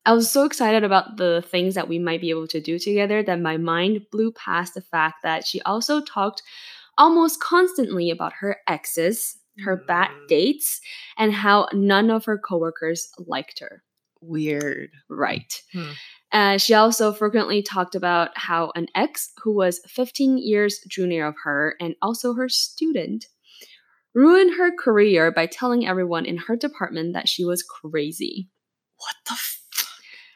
[0.05, 3.23] I was so excited about the things that we might be able to do together
[3.23, 6.43] that my mind blew past the fact that she also talked
[6.99, 10.29] almost constantly about her exes, her bad Mm.
[10.29, 10.81] dates,
[11.19, 13.83] and how none of her coworkers liked her.
[14.25, 14.91] weird.
[15.09, 15.53] Right.
[15.73, 15.91] Hmm.
[16.31, 21.35] Uh, she also frequently talked about how an ex who was 15 years junior of
[21.43, 23.27] her and also her student
[24.15, 28.49] ruined her career by telling everyone in her department that she was crazy.
[28.97, 29.37] What the?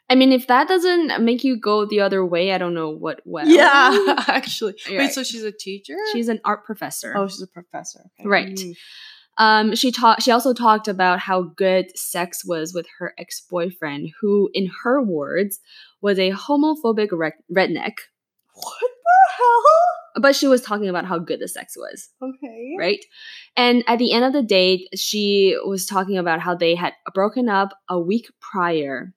[0.08, 3.20] I mean, if that doesn't make you go the other way, I don't know what
[3.24, 3.46] will.
[3.48, 4.74] yeah, actually.
[4.88, 5.12] Wait, right.
[5.12, 5.96] so she's a teacher?
[6.12, 7.12] She's an art professor.
[7.16, 8.00] oh, she's a professor.
[8.20, 8.28] Okay.
[8.28, 8.54] Right.
[8.56, 8.74] Mm.
[9.38, 10.22] Um, she taught.
[10.22, 15.60] She also talked about how good sex was with her ex-boyfriend, who, in her words,
[16.00, 17.94] was a homophobic re- redneck.
[18.54, 20.22] What the hell?
[20.22, 22.76] But she was talking about how good the sex was, Okay.
[22.78, 23.04] right?
[23.54, 27.50] And at the end of the date, she was talking about how they had broken
[27.50, 29.12] up a week prior,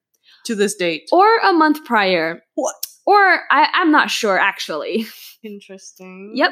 [0.46, 1.10] To this date.
[1.12, 2.76] or a month prior, What?
[3.06, 3.18] or
[3.52, 5.06] I, I'm not sure actually.
[5.44, 6.32] Interesting.
[6.36, 6.52] Yep.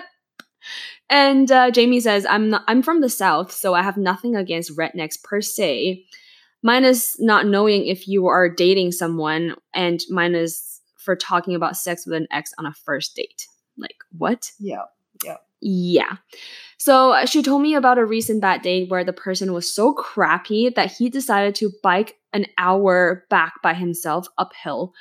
[1.10, 4.76] And uh, Jamie says, "I'm not, I'm from the South, so I have nothing against
[4.78, 6.04] rednecks per se.
[6.64, 12.18] Minus not knowing if you are dating someone, and minus for talking about sex with
[12.18, 13.46] an ex on a first date.
[13.78, 14.52] Like what?
[14.60, 14.84] Yeah.
[15.24, 15.38] Yeah.
[15.62, 16.18] Yeah."
[16.78, 19.94] So uh, she told me about a recent bad date where the person was so
[19.94, 24.94] crappy that he decided to bike an hour back by himself uphill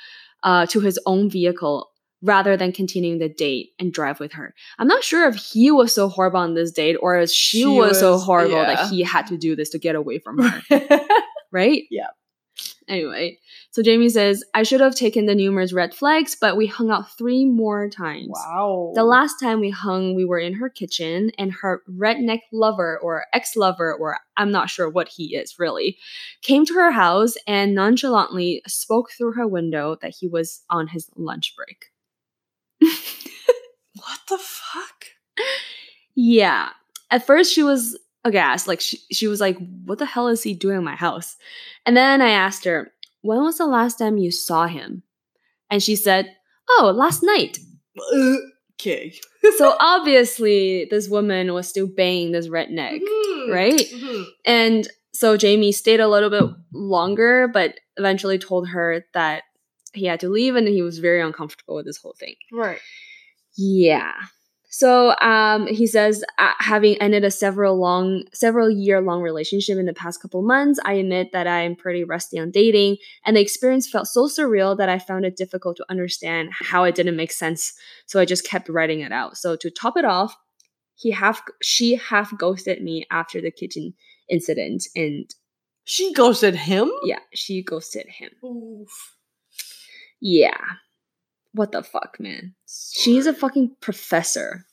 [0.43, 1.89] uh, to his own vehicle
[2.23, 4.53] rather than continuing the date and drive with her.
[4.79, 7.65] I'm not sure if he was so horrible on this date or if she, She
[7.65, 8.75] was, so horrible yeah.
[8.75, 10.61] that he had to do this to get away from her.
[11.51, 11.83] right?
[11.91, 12.07] Yeah.
[12.87, 13.37] Anyway,
[13.71, 17.17] so Jamie says, I should have taken the numerous red flags, but we hung out
[17.17, 18.29] three more times.
[18.29, 18.93] wow.
[18.95, 23.25] The last time we hung, we were in her kitchen, and her redneck lover or
[23.33, 25.97] ex lover, or I'm not sure what he is really,
[26.41, 31.09] came to her house and nonchalantly spoke through her window that he was on his
[31.17, 31.87] lunch break.
[33.97, 35.05] What the fuck?
[36.15, 36.69] Yeah.
[37.09, 37.97] At first, she was
[38.27, 38.67] aghast.
[38.67, 41.35] Like, she, she was like, What the hell is he doing in my house?
[41.85, 45.03] And then I asked her, When was the last time you saw him?
[45.71, 46.35] And she said,
[46.69, 47.57] Oh, last night.
[48.79, 49.13] Okay.
[49.57, 52.99] so obviously, this woman was still banging this redneck.
[53.01, 53.51] Mhm.
[53.53, 53.79] right?
[53.79, 54.25] Mhm.
[54.45, 59.43] And so Jamie stayed a little bit longer, but eventually told her that
[59.93, 62.35] he had to leave and he was very uncomfortable with this whole thing.
[62.51, 62.79] Right.
[63.57, 64.13] Yeah.
[64.69, 69.85] So um, he says, uh, having ended a several long, several year long relationship in
[69.85, 73.41] the past couple months, I admit that I am pretty rusty on dating, and the
[73.41, 77.31] experience felt so surreal that I found it difficult to understand how it didn't make
[77.31, 77.73] sense.
[78.07, 79.37] So I just kept writing it out.
[79.37, 80.35] So to top it off,
[80.95, 83.93] he half, she half ghosted me after the kitchen
[84.29, 85.33] incident, and
[85.85, 86.91] She ghosted him?
[87.03, 88.31] yeah, she ghosted him.
[88.43, 89.15] Oof.
[90.19, 90.57] Yeah.
[91.57, 92.53] What the fuck, man?
[92.67, 94.65] She's a fucking professor.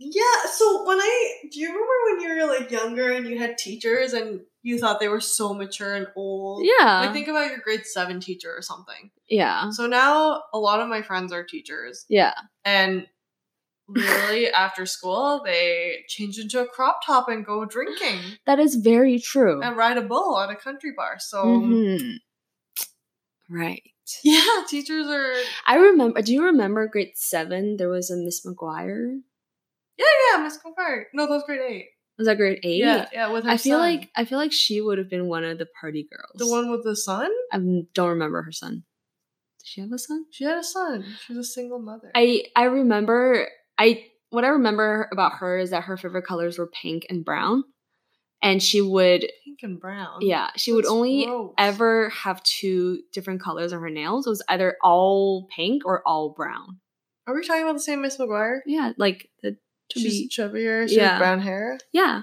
[0.00, 3.58] Yeah, so when I do you remember when you were like younger and you had
[3.58, 6.64] teachers and you thought they were so mature and old?
[6.78, 7.00] Yeah.
[7.00, 9.10] Like think about your grade seven teacher or something.
[9.28, 9.70] yeah.
[9.70, 12.34] So now a lot of my friends are teachers Yeah.
[12.64, 13.06] and
[13.88, 19.18] literally after school they change into a crop top and go drinking That is very
[19.18, 19.60] true.
[19.62, 21.16] and ride a bull at a country bar.
[21.18, 22.18] So Mhm.
[23.50, 23.82] Right.
[24.24, 25.32] yeah, teachers are
[25.66, 26.22] I remember.
[26.22, 27.76] Do you remember grade seven?
[27.76, 29.20] There was a Miss McGuire.
[29.96, 31.04] Yeah, yeah, Miss McGuire.
[31.12, 31.86] No, that was grade eight.
[32.18, 32.78] Was that grade eight?
[32.80, 33.90] Yeah, yeah, with her I feel son.
[33.92, 36.32] like I feel like she would have been one of the party girls.
[36.34, 37.30] the one with the son?
[37.52, 37.58] I
[37.94, 38.84] don't remember her son.
[39.60, 40.26] Did she have a son?
[40.30, 41.04] She had a son.
[41.26, 42.10] She was a single mother.
[42.14, 46.66] I I remember I what I remember about her is that her favorite colors were
[46.66, 47.64] pink and brown,
[48.42, 50.18] and she would pink and brown.
[50.20, 51.52] yeah she would only gross.
[51.58, 54.26] ever have two different colors on her nails.
[54.26, 56.78] It was either all pink or all brown.
[57.26, 58.60] Are we talking about the same Miss McGuire?
[58.66, 59.56] Yeah, like the
[59.94, 60.88] She's chubbier.
[60.88, 61.10] She Yeah.
[61.10, 61.78] has brown hair.
[61.92, 62.22] yeah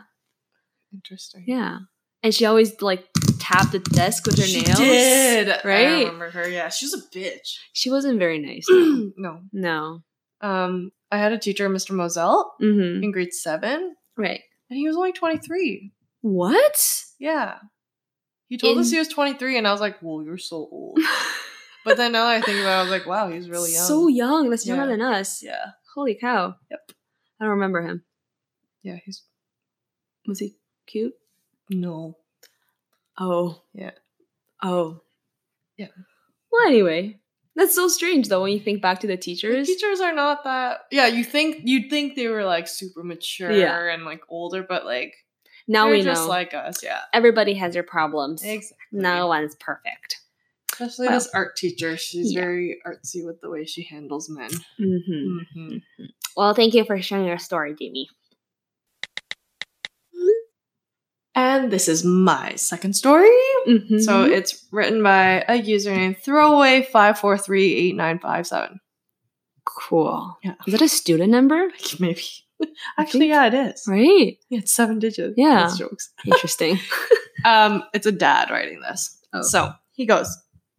[0.93, 1.43] Interesting.
[1.47, 1.79] yeah,
[2.23, 3.07] and she always like
[3.39, 4.77] tapped the desk with her She nails.
[4.77, 5.49] did.
[5.49, 5.99] I right?
[6.05, 6.47] remember her.
[6.47, 7.57] Yeah, she was a bitch.
[7.73, 8.65] She wasn't very nice.
[8.69, 9.41] no.
[9.51, 9.99] no.
[10.41, 11.91] Um, I had a teacher, Mr.
[11.91, 13.03] Moselle, Mm-hmm.
[13.03, 14.41] in grade seven, Right.
[14.69, 15.91] and he was only 23.
[16.27, 17.03] What?
[17.19, 17.59] Yeah.
[18.49, 20.99] He told us he was 23, and I was like, well, you're so old.
[21.85, 23.83] But then now that I think about it, I was like, wow, he's really young.
[23.85, 24.49] So young.
[24.49, 24.89] That's younger Yeah.
[24.89, 25.43] than us.
[25.43, 25.65] yeah.
[25.93, 26.55] Holy cow.
[26.71, 26.79] Yep.
[27.39, 28.03] I don't remember him.
[28.81, 29.21] Yeah, he's
[30.27, 30.55] Was he
[30.87, 31.13] cute?
[31.69, 32.17] no.
[33.19, 33.61] Oh.
[33.75, 33.91] Yeah.
[34.63, 35.01] Oh.
[35.77, 35.89] Yeah.
[36.51, 37.19] Well, anyway,
[37.55, 39.67] that's so strange though when you think back to the The teachers.
[39.67, 40.85] teachers are not that.
[40.91, 43.93] Yeah, you think you'd think they were like super mature Yeah.
[43.93, 45.13] and like older, but like
[45.67, 46.29] now they're we just know.
[46.29, 46.83] like us.
[46.83, 48.43] Yeah, Everybody has their problems.
[48.43, 48.77] exactly.
[48.91, 50.17] No one's perfect.
[50.73, 51.97] especially Well, this art teacher.
[51.97, 52.41] She's yeah.
[52.41, 54.49] very artsy with the way she handles men.
[54.77, 55.81] hmm Mhm.
[56.37, 58.09] Well, thank you for sharing your story, Jamie.
[61.37, 63.29] And this is my second story.
[63.67, 63.99] Mm-hmm.
[63.99, 68.79] So it's written by a username throwaway five four three eight nine five seven.
[69.65, 70.37] cool.
[70.43, 70.53] Yeah.
[70.65, 71.67] Is that a student number?
[71.99, 72.23] Maybe.
[72.97, 73.83] Actually, yeah, it is.
[73.87, 74.37] Right.
[74.49, 75.33] Yeah, it's seven digits.
[75.37, 75.55] Yeah.
[75.63, 76.09] That's jokes.
[76.25, 76.79] Interesting.
[77.43, 79.17] Um, it's a dad writing this.
[79.33, 79.41] Oh.
[79.41, 80.35] So he goes,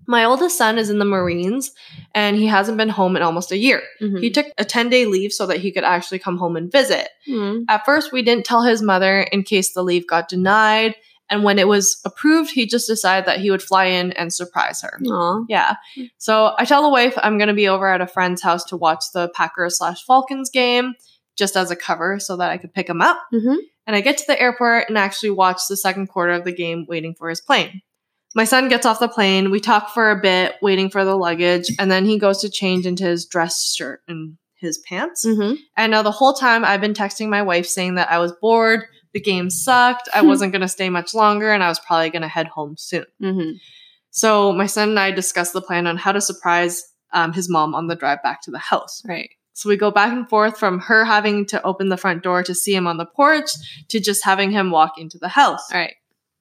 [0.07, 1.73] My oldest son is in the Marines
[2.15, 3.83] and he hasn't been home in almost a year.
[4.01, 4.21] Mhm.
[4.21, 7.09] He took a 10 day leave so that he could actually come home and visit.
[7.29, 7.65] Mhm.
[7.69, 10.95] At first, we didn't tell his mother in case the leave got denied.
[11.29, 14.81] And when it was approved, he just decided that he would fly in and surprise
[14.83, 15.01] her.
[15.11, 15.41] Aw.
[15.49, 15.75] Yeah.
[16.19, 18.77] So I tell the wife I'm going to be over at a friend's house to
[18.77, 20.95] watch the Packers slash Falcons game
[21.37, 23.18] just as a cover so that I could pick him up.
[23.33, 23.57] Mhm.
[23.87, 26.87] And I get to the airport and actually watch the second quarter of the game
[26.88, 27.83] waiting for his plane.
[28.35, 29.51] My son gets off the plane.
[29.51, 32.85] We talk for a bit, waiting for the luggage, and then he goes to change
[32.87, 35.25] into his dress shirt and his pants.
[35.25, 35.59] Mhm.
[35.77, 38.85] And now the whole time I've been texting my wife saying that I was bored,
[39.14, 40.27] the game sucked, I Hmm.
[40.29, 43.07] wasn't going to stay much longer, and I was probably going to head home soon.
[43.22, 43.55] Mhm.
[44.11, 47.75] So my son and I discussed the plan on how to surprise um, his mom
[47.75, 49.01] on the drive back to the house.
[49.07, 49.31] Right.
[49.57, 52.55] So we go back and forth from her having to open the front door to
[52.55, 53.51] see him on the porch
[53.88, 55.73] to just having him walk into the house.
[55.73, 55.95] All right.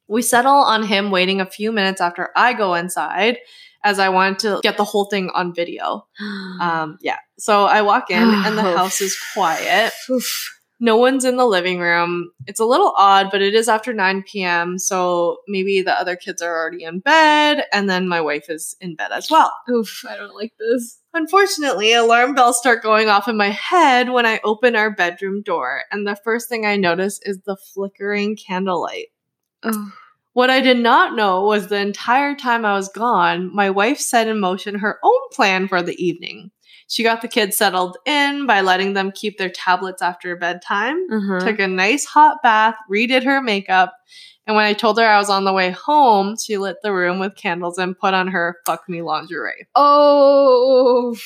[0.10, 3.38] We settle on him waiting a few minutes after I go inside
[3.86, 6.06] as I wanted to get the whole thing on video.
[6.60, 7.18] Um, yeah.
[7.38, 9.94] So I walk in and the house is quiet.
[10.10, 10.55] Oof.
[10.80, 12.32] No one's in the living room.
[12.48, 14.78] It's a little odd, but it is after 9 p.m.
[14.78, 18.96] So maybe the other kids are already in bed, and then my wife is in
[18.96, 19.54] bed as well.
[19.70, 20.04] Oof.
[20.08, 21.00] I don't like this.
[21.14, 25.84] Unfortunately, alarm bells start going off in my head when I open our bedroom door,
[25.92, 29.08] and the first thing I notice is the flickering candlelight.
[29.64, 29.94] Oh.
[30.34, 34.28] What I did not know was the entire time I was gone, my wife set
[34.28, 36.52] in motion her own plan for the evening.
[36.88, 41.40] She got the kids settled in by letting them keep their tablets after bedtime, Uh-huh.
[41.40, 43.94] took a nice hot bath, redid her makeup,
[44.46, 47.18] and when I told her I was on the way home, she lit the room
[47.18, 49.68] with candles and put on her fuck me lingerie.
[49.76, 51.16] Oh.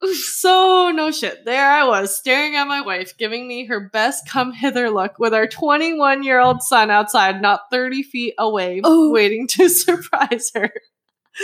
[0.00, 1.44] So, no shit.
[1.44, 5.34] There I was, staring at my wife, giving me her best come hither look with
[5.34, 9.10] our 21 year old son outside, not 30 feet away, Oh.
[9.10, 10.70] waiting to surprise her.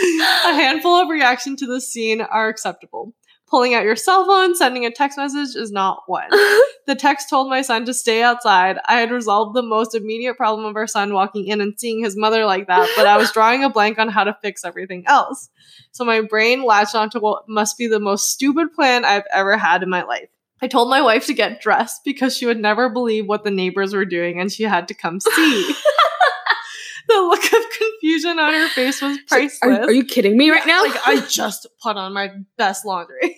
[0.01, 3.13] a handful of reaction to the scene are acceptable.
[3.55, 6.29] Pulling out your cell phone, sending a text message is not one.
[6.87, 8.77] The text told my son to stay outside.
[8.85, 12.17] I had resolved the most immediate problem of our son walking in and seeing his
[12.17, 15.49] mother like that, but I was drawing a blank on how to fix everything else.
[15.93, 19.83] So my brain latched onto what must be the most stupid plan I've ever had
[19.83, 20.27] in my life.
[20.61, 23.93] I told my wife to get dressed because she would never believe what the neighbors
[23.93, 25.75] were doing and she had to come see.
[27.07, 29.59] the look of confusion on her face was priceless.
[29.79, 30.83] Are, are you kidding me right now?
[30.83, 33.37] Like I just put on my best laundry.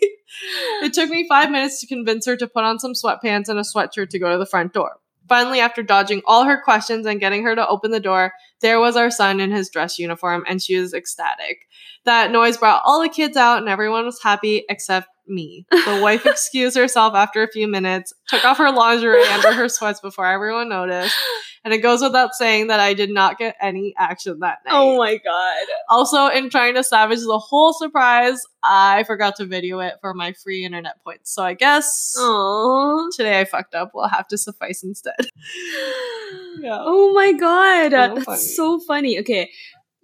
[0.83, 3.63] It took me five minutes to convince her to put on some sweatpants and a
[3.63, 4.97] sweatshirt to go to the front door.
[5.27, 8.95] Finally, after dodging all her questions and getting her to open the door, there was
[8.95, 11.67] our son in his dress uniform, and she was ecstatic.
[12.05, 15.65] That noise brought all the kids out, and everyone was happy except me.
[15.69, 19.99] The wife excused herself after a few minutes, took off her lingerie under her sweats
[19.99, 21.15] before everyone noticed,
[21.67, 24.71] and it goes without saying that I did not get any action that night.
[24.73, 25.67] Oh my god.
[25.89, 30.31] Also, in trying to salvage the whole surprise, I forgot to video it for my
[30.31, 31.35] free internet points.
[31.35, 33.09] So I guess Aww.
[33.17, 33.91] today I fucked up.
[33.93, 35.15] We'll have to suffice instead.
[36.59, 36.79] Yeah.
[36.81, 37.91] Oh my god.
[37.91, 38.39] So That's funny.
[38.39, 39.19] so funny.
[39.19, 39.51] Okay.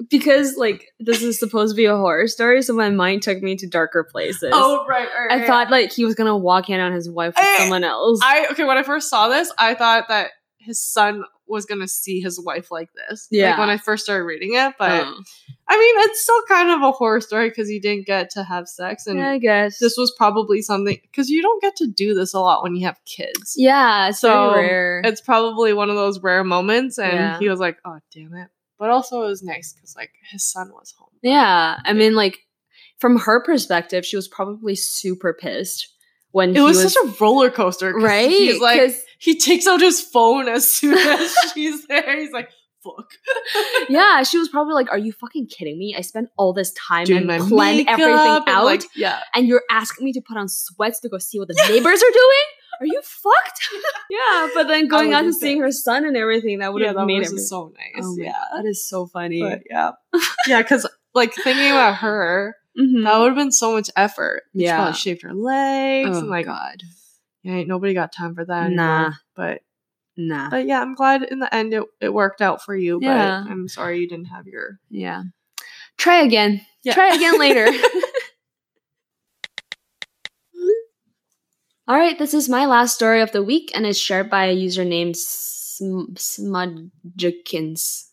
[0.09, 3.55] Because like this is supposed to be a horror story, so my mind took me
[3.55, 4.51] to darker places.
[4.53, 5.31] Oh right, right.
[5.31, 5.47] I right.
[5.47, 8.19] thought like he was gonna walk in on his wife with I- someone else.
[8.23, 8.65] I okay.
[8.65, 10.31] When I first saw this, I thought that
[10.63, 13.27] his son was gonna see his wife like this.
[13.29, 13.51] Yeah.
[13.51, 15.21] Like when I first started reading it, but Oh.
[15.67, 18.67] I mean, it's still kind of a horror story because he didn't get to have
[18.67, 19.77] sex, and Yeah, I guess.
[19.79, 22.85] this was probably something because you don't get to do this a lot when you
[22.85, 23.53] have kids.
[23.57, 24.53] yeah, it's So.
[25.03, 27.39] It's probably one of those rare moments, and Yeah.
[27.39, 28.49] he was like, "Oh, damn it!"
[28.79, 31.09] But also, it was nice because like his son was home.
[31.21, 32.39] yeah, I mean, like
[32.99, 35.89] from her perspective, she was probably super pissed
[36.31, 38.29] when It he was, was, such a roller coaster, right.
[38.29, 38.91] He's like,
[39.23, 42.19] he takes out his phone as soon as she's there.
[42.19, 42.49] He's like,
[42.83, 43.11] "Fuck."
[43.89, 45.95] yeah, she was probably like, "Are you fucking kidding me?
[45.97, 49.21] I spent all this time Doing and planned everything and, out, like, yeah.
[49.33, 52.11] and you're asking me to put on sweats to go see what the neighbors are
[52.11, 52.45] doing?
[52.81, 53.69] Are you fucked?"
[54.09, 56.97] yeah, but then going out be seeing her son and everything, that would yeah, have
[56.97, 58.03] that made it so nice.
[58.05, 59.41] Oh yeah, God, that is so funny.
[59.41, 59.91] but yeah,
[60.47, 63.03] yeah, because like thinking about her, Mhm.
[63.03, 64.41] that would have been so much effort.
[64.55, 64.77] She Yeah.
[64.77, 66.81] probably shaved her legs Oh and like, God,
[67.51, 68.71] ain't nobody got time for that.
[68.71, 68.95] Nah.
[68.95, 69.13] anymore.
[69.35, 69.61] but
[70.17, 70.49] nah.
[70.49, 72.99] but yeah, I'm glad in the end it, it worked out for you.
[73.01, 73.43] Yeah.
[73.43, 74.79] But I'm sorry you didn't have your.
[74.89, 75.23] Yeah.
[75.97, 76.61] Try again.
[76.83, 76.93] Yeah.
[76.93, 77.67] Try again later.
[81.85, 84.53] All right, this is my last story of the week, and it's shared by a
[84.53, 88.05] user named Sm- Smudgikins.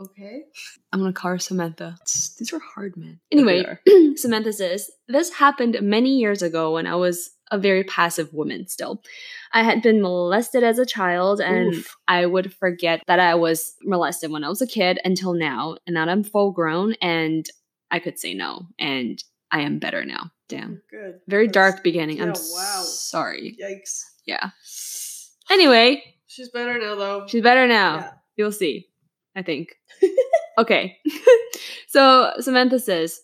[0.00, 0.44] Okay.
[0.92, 1.96] I'm gonna call her Samantha.
[2.38, 3.20] These were hard, men.
[3.30, 3.64] Anyway.
[4.16, 9.02] Samantha says, This happened many years ago when I was a very passive woman still.
[9.52, 11.96] I had been molested as a child, and Oof.
[12.06, 15.76] I would forget that I was molested when I was a kid until now.
[15.86, 17.46] And now I'm full grown and
[17.90, 18.66] I could say no.
[18.78, 20.30] And I am better now.
[20.48, 20.80] Damn.
[20.80, 21.20] Oh, good.
[21.26, 22.22] Very That's- dark beginning.
[22.22, 22.82] I'm wow.
[22.84, 23.56] sorry.
[23.60, 24.04] Yikes.
[24.26, 24.50] Yeah.
[25.50, 27.26] Anyway, She's better now though.
[27.26, 27.96] she's better now.
[27.96, 28.10] Yeah.
[28.36, 28.89] You'll see.
[29.36, 29.68] I think.
[30.58, 30.96] okay.
[31.88, 33.20] so Samantha says,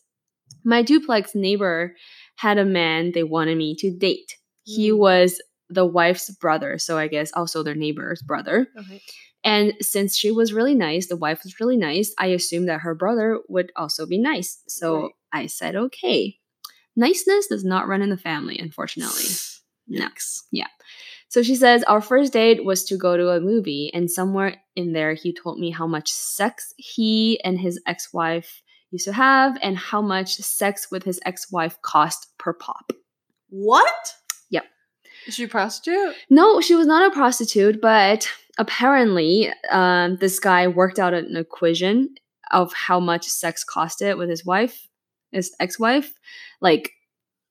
[0.64, 1.94] My duplex neighbor
[2.36, 4.36] had a man they wanted me to date.
[4.64, 4.98] He Mm.
[4.98, 8.68] was the wife's brother, so I guess also their neighbor's brother.
[8.78, 9.02] Okay.
[9.44, 12.94] And since she was really nice, the wife was really nice, I assumed that her
[12.94, 14.60] brother would also be nice.
[14.68, 15.10] So Right.
[15.32, 16.38] I said, okay.
[16.96, 19.24] Niceness does not run in the family, unfortunately.
[19.88, 20.46] Next.
[20.50, 20.66] Yeah.
[21.28, 24.92] So she says, Our first date was to go to a movie, and somewhere in
[24.92, 29.58] there, he told me how much sex he and his ex wife used to have
[29.62, 32.92] and how much sex with his ex wife cost per pop.
[33.48, 34.14] What?
[34.50, 34.64] Yep.
[35.26, 36.14] Is she a prostitute?
[36.30, 42.14] No, she was not a prostitute, but apparently, um, this guy worked out an equation
[42.52, 44.86] of how much sex cost it with his wife,
[45.32, 46.12] his ex wife.
[46.60, 46.92] Like,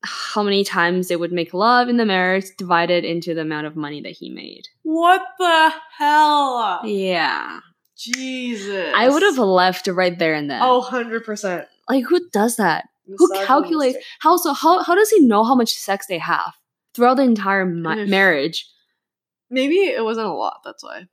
[0.06, 3.76] how many times they would make love in the marriage divided into the amount of
[3.76, 4.68] money that he made.
[4.84, 6.82] What the hell?
[6.86, 7.60] Yeah.
[7.98, 8.94] Jesus.
[8.96, 10.62] I would have left right there and then.
[10.62, 11.66] Oh, 100%.
[11.90, 12.88] like who does that?
[13.18, 16.54] Who calculates how so how how does he know how much sex they have
[16.96, 18.68] throughout the entire ma- marriage?
[19.50, 21.08] Maybe it wasn't a lot, that's why.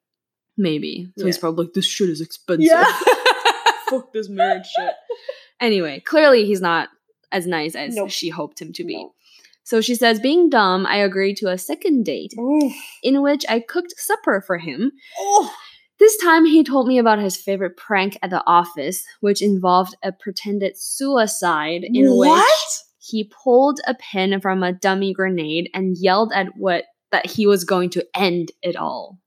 [0.57, 1.09] Maybe.
[1.19, 2.67] So he's probably like this shit is expensive.
[2.71, 2.85] Yeah.
[3.91, 4.95] Fuck this marriage shit.
[5.61, 6.89] Anyway, clearly he's not
[7.33, 8.11] as nice as Nope.
[8.11, 8.97] she hoped him to be.
[8.97, 9.15] No.
[9.65, 12.73] So she says, being dumb, I agreed to a second date Oof.
[13.03, 14.93] in which I cooked supper for him.
[15.19, 15.55] Oh.
[15.99, 20.11] This time he told me about his favorite prank at the office, which involved a
[20.11, 22.69] pretended suicide in which What?
[22.99, 27.63] he pulled a pin from a dummy grenade and yelled at what that he was
[27.63, 29.19] going to end it all.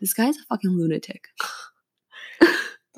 [0.00, 1.28] This guy's a fucking lunatic.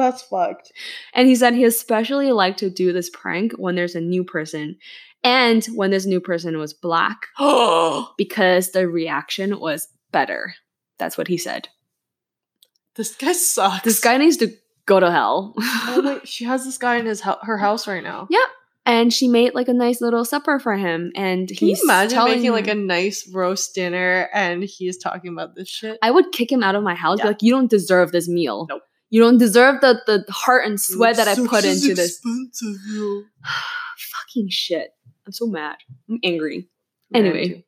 [0.01, 0.73] That's fucked.
[1.13, 4.79] And he said he especially liked to do this prank when there's a new person
[5.23, 8.11] and when this new person was black Oh.
[8.19, 10.55] because the reaction was better.
[10.99, 11.69] That's what he said.
[12.97, 13.85] This guy sucks.
[13.85, 14.49] This guy needs to
[14.87, 15.55] go to hell.
[15.59, 18.27] Oh wait, she has this guy in his hou- her house right now.
[18.31, 18.39] Yeah.
[18.87, 22.15] and she made like a nice little supper for him and Can you he's imagine
[22.15, 25.99] telling making like a nice roast dinner and he's talking about this shit?
[26.03, 27.19] I would kick him out of my house.
[27.19, 27.27] be Yeah.
[27.29, 28.67] Like, you don't deserve this meal.
[28.69, 28.83] Nope.
[29.11, 32.21] You don't deserve the the heart and sweat that I put into this.
[33.99, 34.95] Fucking shit.
[35.27, 35.77] I'm so mad.
[36.09, 36.69] I'm angry.
[37.13, 37.65] Anyway,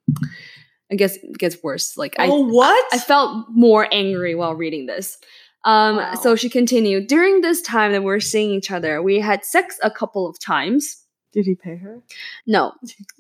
[0.91, 1.97] I guess it gets worse.
[1.97, 2.85] Like I oh, what?
[2.93, 5.19] I felt more angry while reading this.
[5.65, 6.15] Um, Wow.
[6.15, 9.79] so she continued, during this time that we we're seeing each other, we had sex
[9.83, 11.05] a couple of times.
[11.33, 12.03] Did he pay her?
[12.47, 12.73] No,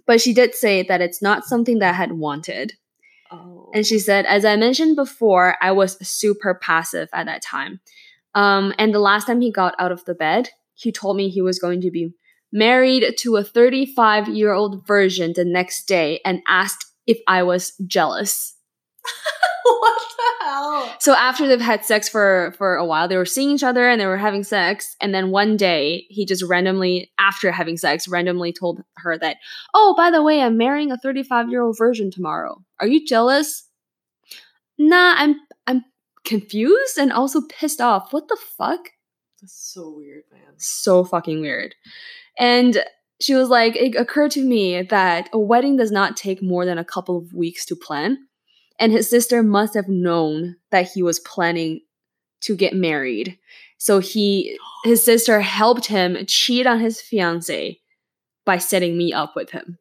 [0.07, 2.75] but she did say that it's not something that I had wanted.
[3.31, 3.70] Oh.
[3.73, 7.81] And she said, as I mentioned before, I was super passive at that time.
[8.35, 11.43] Um, and the last time he got out of the bed, he told me he
[11.43, 12.14] was going to be
[12.53, 17.72] married to a 35 year old virgin the next day and asked if I was
[17.87, 18.57] jealous.
[19.64, 20.97] what the hell?
[21.01, 24.01] So after they've had sex for for a while, they were seeing each other and
[24.01, 24.97] they were having sex.
[25.01, 29.39] And then one day, he just randomly, after having sex, randomly told her that,
[29.74, 32.62] "Oh, by the way, I'm marrying a 35 year old virgin tomorrow.
[32.80, 33.68] Are you jealous?"
[34.78, 35.37] Nah, I'm I'm
[36.41, 38.12] confused and also pissed off.
[38.12, 38.80] What the fuck?
[39.41, 40.55] That's so weird, man.
[40.59, 41.74] So fucking weird.
[42.39, 42.83] And
[43.20, 46.78] she was like, it occurred to me that a wedding does not take more than
[46.78, 48.18] a couple of weeks to plan.
[48.78, 51.80] And his sister must have known that he was planning
[52.43, 53.39] to get married.
[53.78, 57.78] So he his sister helped him cheat on his fiance
[58.45, 59.78] by setting me up with him.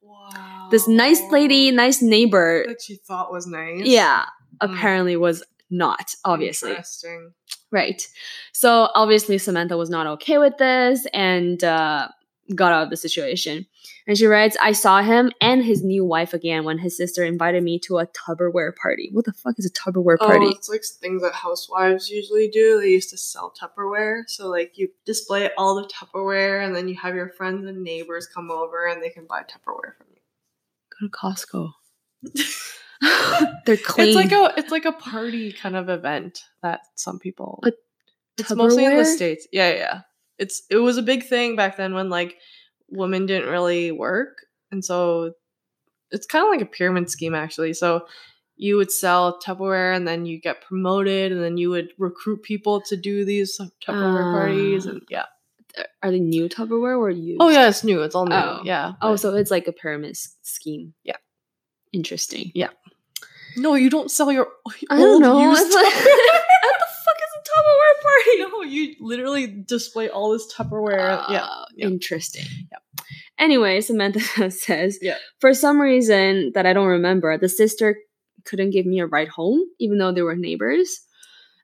[0.00, 0.68] Wow.
[0.70, 3.82] This nice lady, nice neighbor, that she thought was nice.
[3.84, 4.24] yeah,
[4.62, 4.70] Mm.
[4.72, 6.70] apparently was not, obviously.
[6.70, 7.32] Interesting.
[7.70, 8.06] Right.
[8.52, 12.08] So obviously Samantha was not okay with this and uh,
[12.54, 13.66] got out of the situation.
[14.06, 17.62] And she writes, I saw him and his new wife again when his sister invited
[17.62, 19.10] me to a Tupperware party.
[19.12, 20.46] What the fuck is a Tupperware party?
[20.46, 22.80] Oh, it's like things that housewives usually do.
[22.80, 24.22] They used to sell Tupperware.
[24.26, 28.26] So like you display all the Tupperware and then you have your friends and neighbors
[28.26, 30.20] come over and they can buy Tupperware from you.
[31.00, 31.72] Go to Costco.
[33.66, 34.08] They're clean.
[34.08, 37.74] It's like a it's like a party kind of event that some people But
[38.38, 39.46] it's mostly in the States.
[39.52, 40.00] Yeah, yeah.
[40.38, 42.36] It's it was a big thing back then when like
[42.90, 44.46] women didn't really work.
[44.70, 45.32] And so
[46.10, 47.74] it's kind of like a pyramid scheme actually.
[47.74, 48.06] So
[48.56, 52.80] you would sell Tupperware and then you get promoted and then you would recruit people
[52.82, 54.90] to do these Tupperware parties Ah.
[54.90, 55.26] and yeah.
[56.02, 57.40] Are they new Tupperware or used?
[57.40, 58.02] Oh yeah, it's new.
[58.02, 58.34] It's all new.
[58.34, 58.62] Oh.
[58.64, 58.94] Yeah.
[59.00, 60.94] Oh, so it's like a pyramid scheme.
[61.04, 61.16] Yeah.
[61.92, 62.50] Interesting.
[62.54, 62.68] Yeah.
[63.56, 64.48] No, you don't sell your
[64.90, 65.40] I don't know.
[65.40, 68.38] used like, what the fuck is a Tupperware party?
[68.52, 71.24] no, you literally display all this Tupperware.
[71.30, 71.44] yeah.
[71.44, 71.86] Uh, yeah.
[71.86, 72.44] Interesting.
[73.38, 75.16] Anyway, Samantha says, Yeah.
[75.40, 77.96] for some reason that I don't remember, the sister
[78.44, 81.00] couldn't give me a ride home, even though they were neighbors.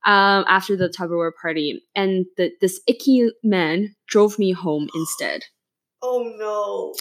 [0.06, 5.44] Um, after the Tupperware party, and the, this icky man drove me home instead.
[6.06, 6.94] Oh no.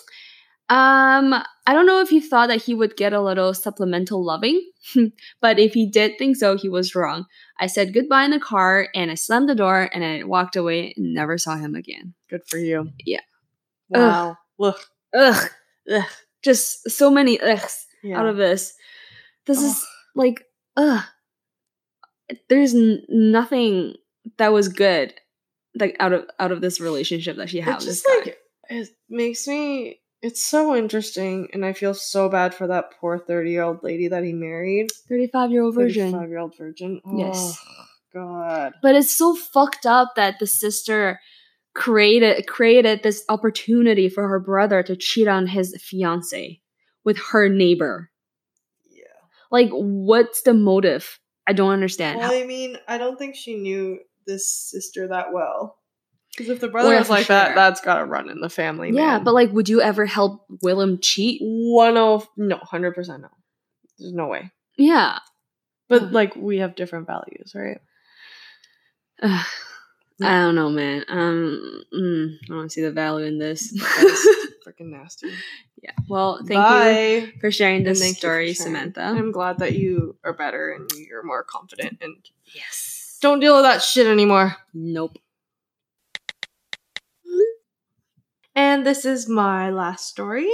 [0.74, 1.34] Um,
[1.68, 4.60] I don't know if he thought that he would get a little supplemental loving,
[5.42, 7.26] but if he did think so, he was wrong.
[7.60, 10.94] I said goodbye in the car and I slammed the door and I walked away
[10.98, 12.16] and never saw him again.
[12.30, 12.90] Good for you.
[13.06, 13.20] Yeah.
[13.90, 14.38] Wow.
[14.60, 14.76] Ugh.
[15.16, 15.50] Ugh,
[15.92, 16.04] Ugh.
[16.44, 18.20] just so many ughs Yeah.
[18.20, 18.74] out of this.
[19.46, 19.66] This Ugh.
[19.66, 20.44] is like,
[20.76, 21.04] ugh.
[22.50, 23.94] There's n- nothing
[24.38, 25.14] that was good,
[25.76, 28.38] like out of out of this relationship that she had it just like
[28.70, 33.52] it makes me it's so interesting and i feel so bad for that poor 30
[33.52, 36.12] year old lady that he married Thirty-five year old virgin.
[36.12, 37.58] 35 year old virgin oh, Yes.
[37.70, 41.20] oh, god But it's so fucked up that the sister
[41.76, 46.62] created created this opportunity for her brother to cheat on his fiance
[47.04, 48.10] with her neighbor.
[48.90, 49.04] yeah
[49.52, 51.20] Like, what's the motive?
[51.46, 52.20] I don't understand.
[52.20, 55.78] well i mean i don't think she knew this sister that well
[56.36, 57.56] because if the brother was like that sure.
[57.56, 59.24] that's gotta run in the family yeah, man.
[59.24, 61.40] but like, would you ever help Willem cheat?
[61.42, 63.30] one oh no 100% no
[64.00, 65.20] there's no way Yeah.
[65.90, 67.80] but like we have different values right.
[70.22, 71.04] I don't know, man.
[71.08, 73.74] Um, mm, I don't see the value in this.
[74.68, 75.32] Freaking nasty
[75.84, 75.92] yeah.
[76.08, 78.74] Well, thank you for sharing this story, sharing.
[78.74, 79.02] Samantha.
[79.02, 82.16] I'm glad that you are better and you're more confident and
[82.56, 83.18] yes.
[83.22, 84.56] don't deal with that shit anymore.
[84.74, 85.18] Nope.
[88.84, 90.52] And this is my last story,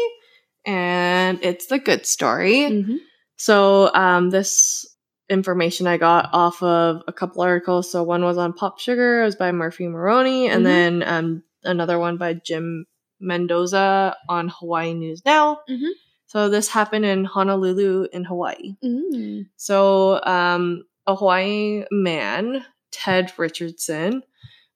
[0.64, 2.58] and it's the good story.
[2.60, 2.98] Mm-hmm.
[3.38, 4.86] So, um, this
[5.32, 7.92] information I got off of a couple articles.
[7.92, 10.64] So, one was on Pop Sugar, it was by Murphy Moroney, and Mhm.
[10.64, 12.86] then um, another one by Jim
[13.20, 15.62] Mendoza on Hawaii News Now.
[15.68, 15.90] Mhm.
[16.28, 18.76] So, this happened in Honolulu, in Hawaii.
[18.84, 19.48] Mm.
[19.58, 24.22] So, um, a Hawaii man, Ted Richardson,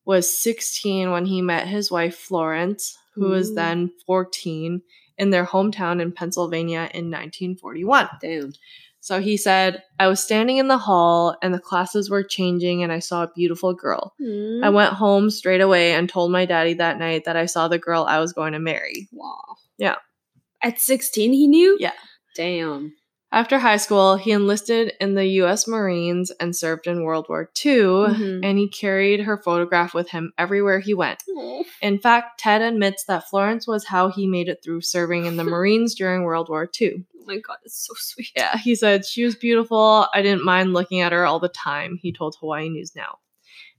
[0.06, 4.82] was 16 when he met his wife Florence, who was then 14,
[5.18, 8.09] in their hometown in Pennsylvania in 1941.
[8.22, 8.53] Damn.
[8.99, 12.91] So he said, I was standing in the hall and the classes were changing and
[12.91, 14.14] I saw a beautiful girl.
[14.20, 14.74] I mm.
[14.74, 18.05] went home straight away and told my daddy that night that I saw the girl
[18.05, 19.09] I was going to marry.
[19.11, 19.57] Wow.
[19.78, 19.95] Yeah.
[20.61, 21.76] At 16, he knew?
[21.80, 21.91] Yeah.
[22.36, 22.93] Damn.
[23.34, 27.73] After high school, he enlisted in the US Marines and served in World War II,
[28.13, 28.41] Mhm.
[28.45, 31.23] and he carried her photograph with him everywhere he went.
[31.81, 35.43] In fact, Ted admits that Florence was how he made it through serving in the
[35.55, 37.05] Marines during World War II.
[37.21, 38.29] Oh my god, it's so sweet.
[38.36, 40.07] Yeah, he said, She was beautiful.
[40.13, 43.17] I didn't mind looking at her all the time, he told Hawaii News Now.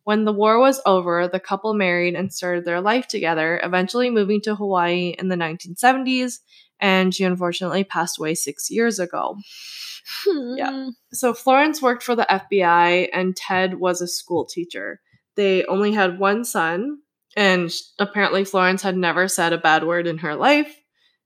[0.03, 4.41] When the war was over, the couple married and started their life together, eventually moving
[4.43, 6.41] to Hawaii in the 1970s,
[6.81, 9.37] and she unfortunately passed away six years ago.
[10.27, 10.71] Yeah.
[10.71, 10.89] Hmm.
[11.13, 15.01] So Florence worked for the FBI and Ted was a school teacher.
[15.35, 16.99] They only had one son,
[17.37, 20.79] and apparently Florence had never said a bad word in her life.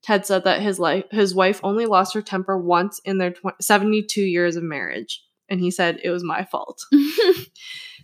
[0.03, 3.61] Ted said that his life his wife only lost her temper once in their tw-
[3.61, 6.81] 72 years of marriage, and he said it was my fault.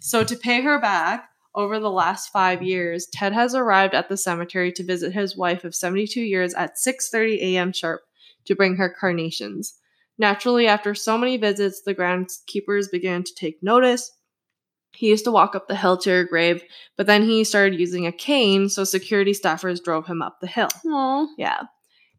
[0.04, 4.16] So to pay her back over the last 5 years, Ted has arrived at the
[4.16, 7.72] cemetery to visit his wife of 72 years at 6:30 a.m.
[7.72, 8.02] sharp
[8.46, 9.74] to bring her carnations.
[10.18, 14.10] Naturally, after so many visits, the groundskeepers began to take notice.
[14.92, 16.62] He used to walk up the hill to her grave,
[16.96, 20.68] but then he started using a cane, so security staffers drove him up the hill.
[20.86, 21.26] Aw.
[21.36, 21.62] Yeah.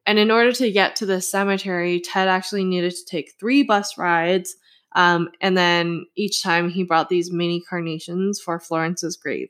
[0.05, 3.97] And in order to get to the cemetery, Ted actually needed to take three bus
[3.97, 4.55] rides.
[4.95, 9.49] Um, and then each time he brought these mini carnations for Florence's grave.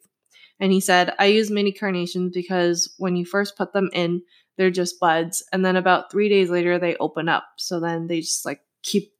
[0.59, 4.23] And he said, I use mini carnations because when you first put them in,
[4.57, 5.43] they're just buds.
[5.51, 7.45] And then about three days later, they open up.
[7.57, 9.13] So then they just like keep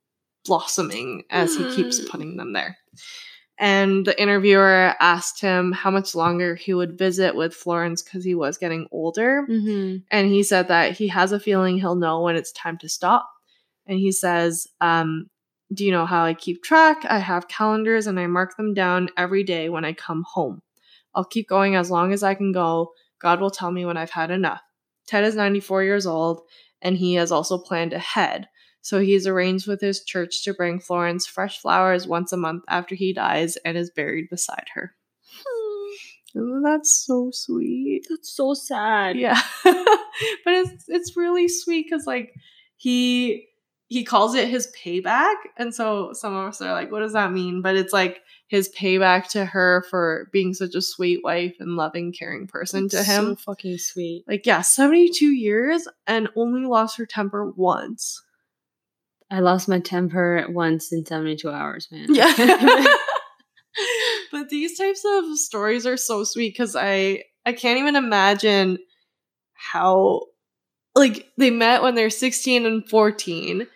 [0.46, 2.10] blossoming as he keeps Mm.
[2.10, 2.78] putting them there.
[3.58, 8.36] And the interviewer asked him how much longer he would visit with Florence because he
[8.36, 9.46] was getting older.
[9.50, 9.98] Mm-hmm.
[10.12, 13.30] And he said that he has a feeling he'll know when it's time to stop.
[13.88, 15.30] And he says, um,
[15.76, 17.04] Do you know how I keep track?
[17.06, 20.62] I have calendars and I mark them down every day when I come home.
[21.14, 22.94] I'll keep going as long as I can go.
[23.20, 24.62] God will tell me when I've had enough.
[25.06, 26.42] Ted is 94 years old
[26.82, 28.48] and he has also planned ahead.
[28.82, 32.96] So he's arranged with his church to bring Florence fresh flowers once a month after
[32.96, 34.96] he dies and is buried beside her.
[35.44, 36.40] Hmm.
[36.40, 38.06] Isn't so sweet?
[38.10, 39.18] That's so sad.
[39.18, 39.42] Yeah.
[39.64, 42.34] but it's it's really sweet because like
[42.78, 43.48] he
[43.88, 45.36] he calls it his payback.
[45.58, 47.62] And so some of us are like, what does that mean?
[47.62, 52.12] But it's like his payback to her for being such a sweet wife and loving,
[52.12, 53.26] caring person to That's him.
[53.26, 54.24] So fucking sweet.
[54.28, 58.22] like, yeah, 72 years and only lost her temper once.
[59.30, 62.08] I lost my temper once in 72 hours, man.
[62.10, 62.34] Yeah.
[64.32, 68.80] but these types of stories are so sweet because I I can't even imagine
[69.54, 70.24] how
[70.96, 73.68] like they met when they're 16 and 14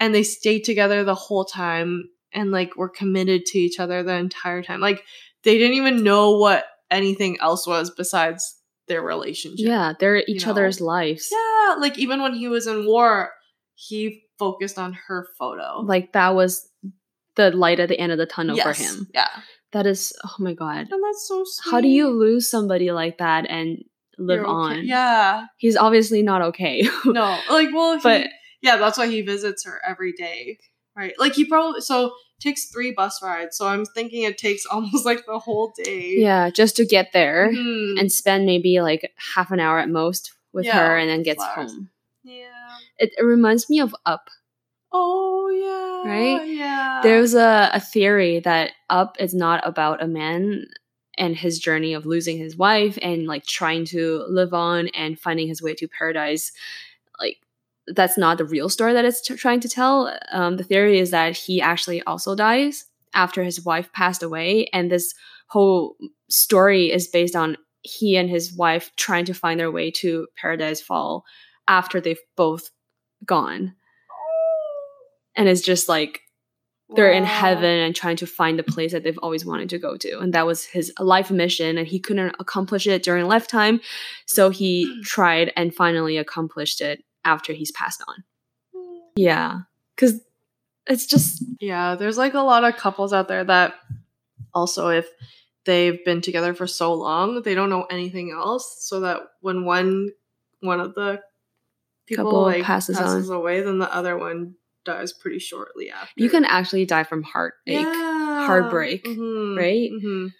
[0.00, 4.14] and they stayed together the whole time and like were committed to each other the
[4.14, 4.80] entire time.
[4.80, 5.04] Like
[5.44, 8.56] they didn't even know what anything else was besides
[8.88, 9.66] their relationship.
[9.66, 10.50] yeah, they're each know?
[10.50, 11.28] other's lives.
[11.30, 13.30] Yeah, like even when he was in war,
[13.74, 15.82] he focused on her photo.
[15.82, 16.68] Like that was
[17.36, 19.06] the light at the end of the tunnel for him.
[19.14, 19.28] Yeah.
[19.72, 20.88] That is, oh my god.
[20.90, 21.70] And that's so sweet.
[21.70, 23.84] How do you lose somebody like that and
[24.18, 24.50] live okay.
[24.50, 24.86] on?
[24.86, 25.46] Yeah.
[25.58, 26.88] He's obviously not okay.
[27.04, 27.38] No.
[27.48, 28.26] Like, well, he, But-
[28.62, 30.58] yeah, that's why he visits her every day.
[30.96, 31.14] Right.
[31.18, 33.56] Like he probably so takes three bus rides.
[33.56, 36.14] So I'm thinking it takes almost like the whole day.
[36.16, 37.98] yeah, just to get there Mhm.
[38.00, 41.42] and spend maybe like half an hour at most with Yeah, her and then gets
[41.44, 41.72] flowers.
[41.72, 41.90] home.
[42.24, 42.46] yeah.
[42.98, 44.28] It, it reminds me of Up.
[44.92, 46.10] Oh yeah.
[46.10, 46.48] Right?
[46.48, 47.00] Yeah.
[47.02, 50.66] There's a, a theory that Up is not about a man
[51.18, 55.46] and his journey of losing his wife and like trying to live on and finding
[55.48, 56.50] his way to paradise.
[57.20, 57.36] Like
[57.94, 60.16] that's not the real story that it's t- trying to tell.
[60.32, 64.90] Um, the theory is that he actually also dies after his wife passed away, and
[64.90, 65.14] this
[65.48, 65.96] whole
[66.28, 70.80] story is based on he and his wife trying to find their way to Paradise
[70.80, 71.24] Fall
[71.66, 72.70] after they've both
[73.24, 73.74] gone.
[75.36, 76.20] And it's just like
[76.94, 79.96] they're in heaven and trying to find the place that they've always wanted to go
[79.96, 80.18] to.
[80.18, 83.80] And that was his life mission, and he couldn't accomplish it during lifetime.
[84.26, 88.24] So he tried and finally accomplished it after he's passed on.
[89.16, 89.60] Yeah.
[89.94, 90.20] Because
[90.86, 93.74] it's just, Yeah, there's like a lot of couples out there that
[94.54, 95.06] also, if
[95.64, 98.78] they've been together for so long, they don't know anything else.
[98.80, 100.10] So that when one
[100.60, 101.20] one of the
[102.06, 104.54] people Couple like passes passes, away, then the other one
[104.84, 106.12] dies pretty shortly after.
[106.16, 107.86] you can actually die from heartache.
[107.86, 109.90] heartbreak, Mhm, right?
[109.92, 110.32] mhm.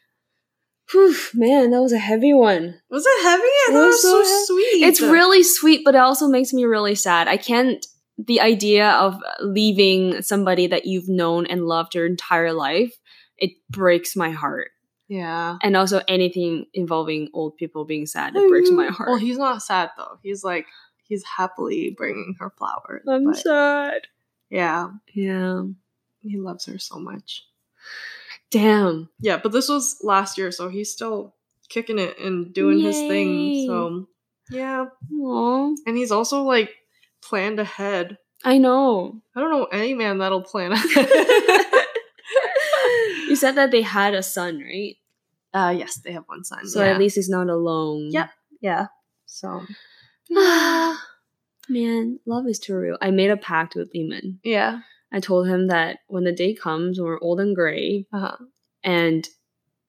[0.93, 2.81] Whew, man, that was a heavy one.
[2.91, 3.43] Was it heavy?
[3.43, 4.83] I It thought it was was so so sweet.
[4.87, 7.29] It's really sweet, but it also makes me really sad.
[7.29, 7.85] I can't
[8.19, 12.95] the idea of leaving somebody that you've known and loved your entire life,
[13.39, 14.71] it breaks my heart.
[15.09, 15.57] Yeah.
[15.63, 19.09] And also anything involving old people being sad, it breaks my heart.
[19.09, 20.19] Well, he's not sad though.
[20.23, 20.67] He's like
[21.05, 23.03] he's happily bringing her flowers.
[23.09, 24.03] I'm sad.
[24.51, 25.63] yeah, Yeah.
[26.23, 27.45] he loves her so much.
[28.51, 29.09] Damn.
[29.21, 31.35] Yeah, but this was last year, so he's still
[31.69, 33.67] kicking it and doing his thing.
[33.67, 34.07] So
[34.51, 34.87] yeah,
[35.21, 35.75] Aw.
[35.87, 36.71] and he's also like
[37.23, 38.19] planned ahead.
[38.45, 39.21] I know.
[39.37, 41.09] I don't know any man that'll plan ahead.
[43.29, 44.97] you said that they had a son, right?
[45.53, 46.67] uh, yes, they have one son.
[46.69, 46.91] So yeah.
[46.91, 48.11] at least he's not alone.
[48.11, 48.31] Yep.
[48.61, 48.87] yeah.
[49.27, 49.63] So
[51.69, 52.97] Man, love is too real.
[53.01, 54.41] I made a pact with Lehman.
[54.43, 54.81] yeah.
[55.13, 58.37] I told him that when the day comes when we're old and gray, Uh-huh.
[58.85, 59.29] and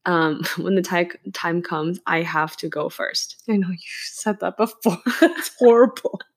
[0.05, 3.43] um, when the time time comes, I have to go first.
[3.49, 4.97] I know you said that before.
[5.22, 6.19] That's horrible.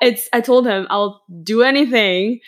[0.00, 2.40] It's I told him I'll do anything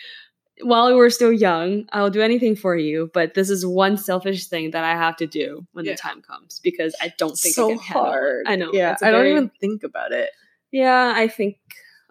[0.61, 1.85] while we're still young.
[1.91, 5.27] I'll do anything for you, but this is one selfish thing that I have to
[5.27, 5.93] do when Yeah.
[5.93, 8.09] the time comes because I don't think I so can handle it.
[8.09, 8.45] hard.
[8.47, 8.71] I know.
[8.73, 10.29] Yeah, I don't even think about it.
[10.71, 11.57] Yeah, I think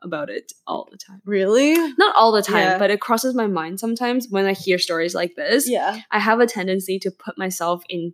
[0.03, 1.21] about it all the time.
[1.25, 1.75] Really?
[1.99, 2.79] Not all the time, Yeah.
[2.79, 5.69] but it crosses my mind sometimes when I hear stories like this.
[5.69, 6.01] Yeah.
[6.11, 8.13] I have a tendency to put myself in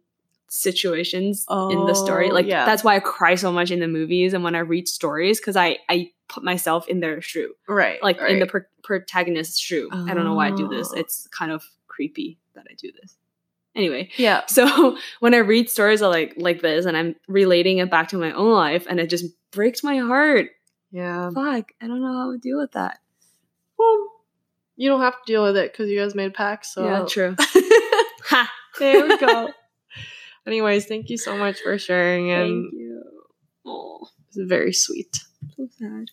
[0.48, 2.30] situations in the story.
[2.30, 2.66] Oh, Like yeah.
[2.66, 5.56] that's why I cry so much in the movies and when I read stories because
[5.56, 8.02] I I put myself in their shoe, Right.
[8.02, 9.88] like in the pro- protagonist's shoe.
[9.92, 10.88] I don't know why I do this.
[10.92, 10.98] Oh.
[10.98, 13.16] It's kind of creepy that I do this.
[13.74, 14.42] Anyway, yeah.
[14.46, 18.32] so when I read stories like like this and I'm relating it back to my
[18.32, 20.50] own life and it just breaks my heart.
[20.92, 21.30] Yeah.
[21.30, 22.98] Fuck, I don't know how to deal with that.
[23.78, 24.08] Well,
[24.76, 26.74] you don't have to deal with it because you guys made packs.
[26.74, 27.34] So Yeah, true.
[28.26, 28.48] Ha.
[28.78, 29.50] there we go.
[30.46, 33.02] Anyways, thank you so much for sharing, and Thank you.
[33.66, 35.16] Oh, it's very sweet.
[35.56, 36.06] so sad.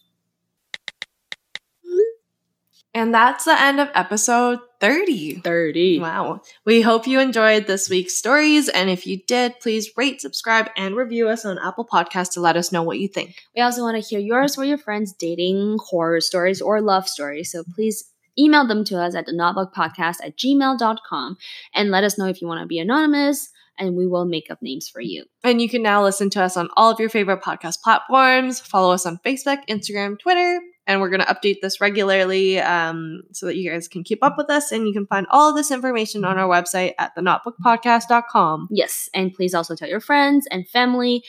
[2.93, 5.41] And that's the end of episode 30.
[5.41, 5.99] 30.
[5.99, 6.41] Wow.
[6.65, 8.69] We hope you enjoyed this week's stories.
[8.69, 12.55] And if you did, please rate, subscribe, and review us on Apple Podcasts to let
[12.55, 13.35] us know what you think.
[13.55, 17.51] We also want to hear yours or your friends' dating, horror stories, or love stories.
[17.51, 21.37] So please email them to us at the notebookpodcast at gmail.com
[21.75, 24.61] and let us know if you want to be anonymous and we will make up
[24.61, 25.25] names for you.
[25.43, 28.59] And you can now listen to us on all of your favorite podcast platforms.
[28.59, 30.61] Follow us on Facebook, Instagram, Twitter.
[30.89, 34.37] And we're going to update this regularly um, so that you guys can keep up
[34.39, 34.71] with us.
[34.71, 38.69] And you can find all of this information on our website at thenotebookpodcast.com.
[38.71, 41.23] Yes, and please also tell your friends and family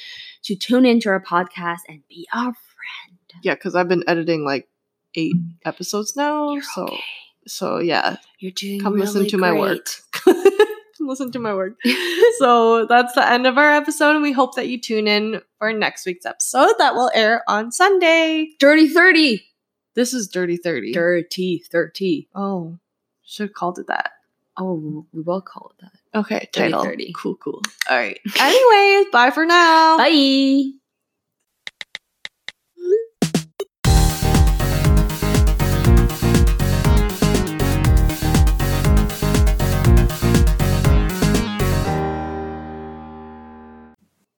[0.45, 3.43] to tune into our podcast and be our friend.
[3.43, 4.67] Yeah, because I've been editing like
[5.15, 5.37] eight
[5.67, 6.53] episodes now.
[6.53, 7.01] You're so, okay.
[7.47, 9.61] so yeah, You're doing come listen really to my great.
[10.27, 10.37] work.
[11.01, 11.75] Listen to my work.
[12.39, 15.73] so that's the end of our episode, and we hope that you tune in for
[15.73, 18.49] next week's episode that will air on Sunday.
[18.59, 19.43] Dirty 30.
[19.95, 20.93] This is Dirty 30.
[20.93, 22.29] Dirty 30.
[22.35, 22.79] Oh,
[23.25, 24.13] should have called it that.
[24.57, 26.19] Oh, we will call it that.
[26.21, 26.85] Okay, Dirty title.
[26.85, 27.13] 30.
[27.17, 27.63] Cool, cool.
[27.89, 28.19] All right.
[28.41, 29.99] Anyways, bye for now.
[29.99, 30.71] Bye.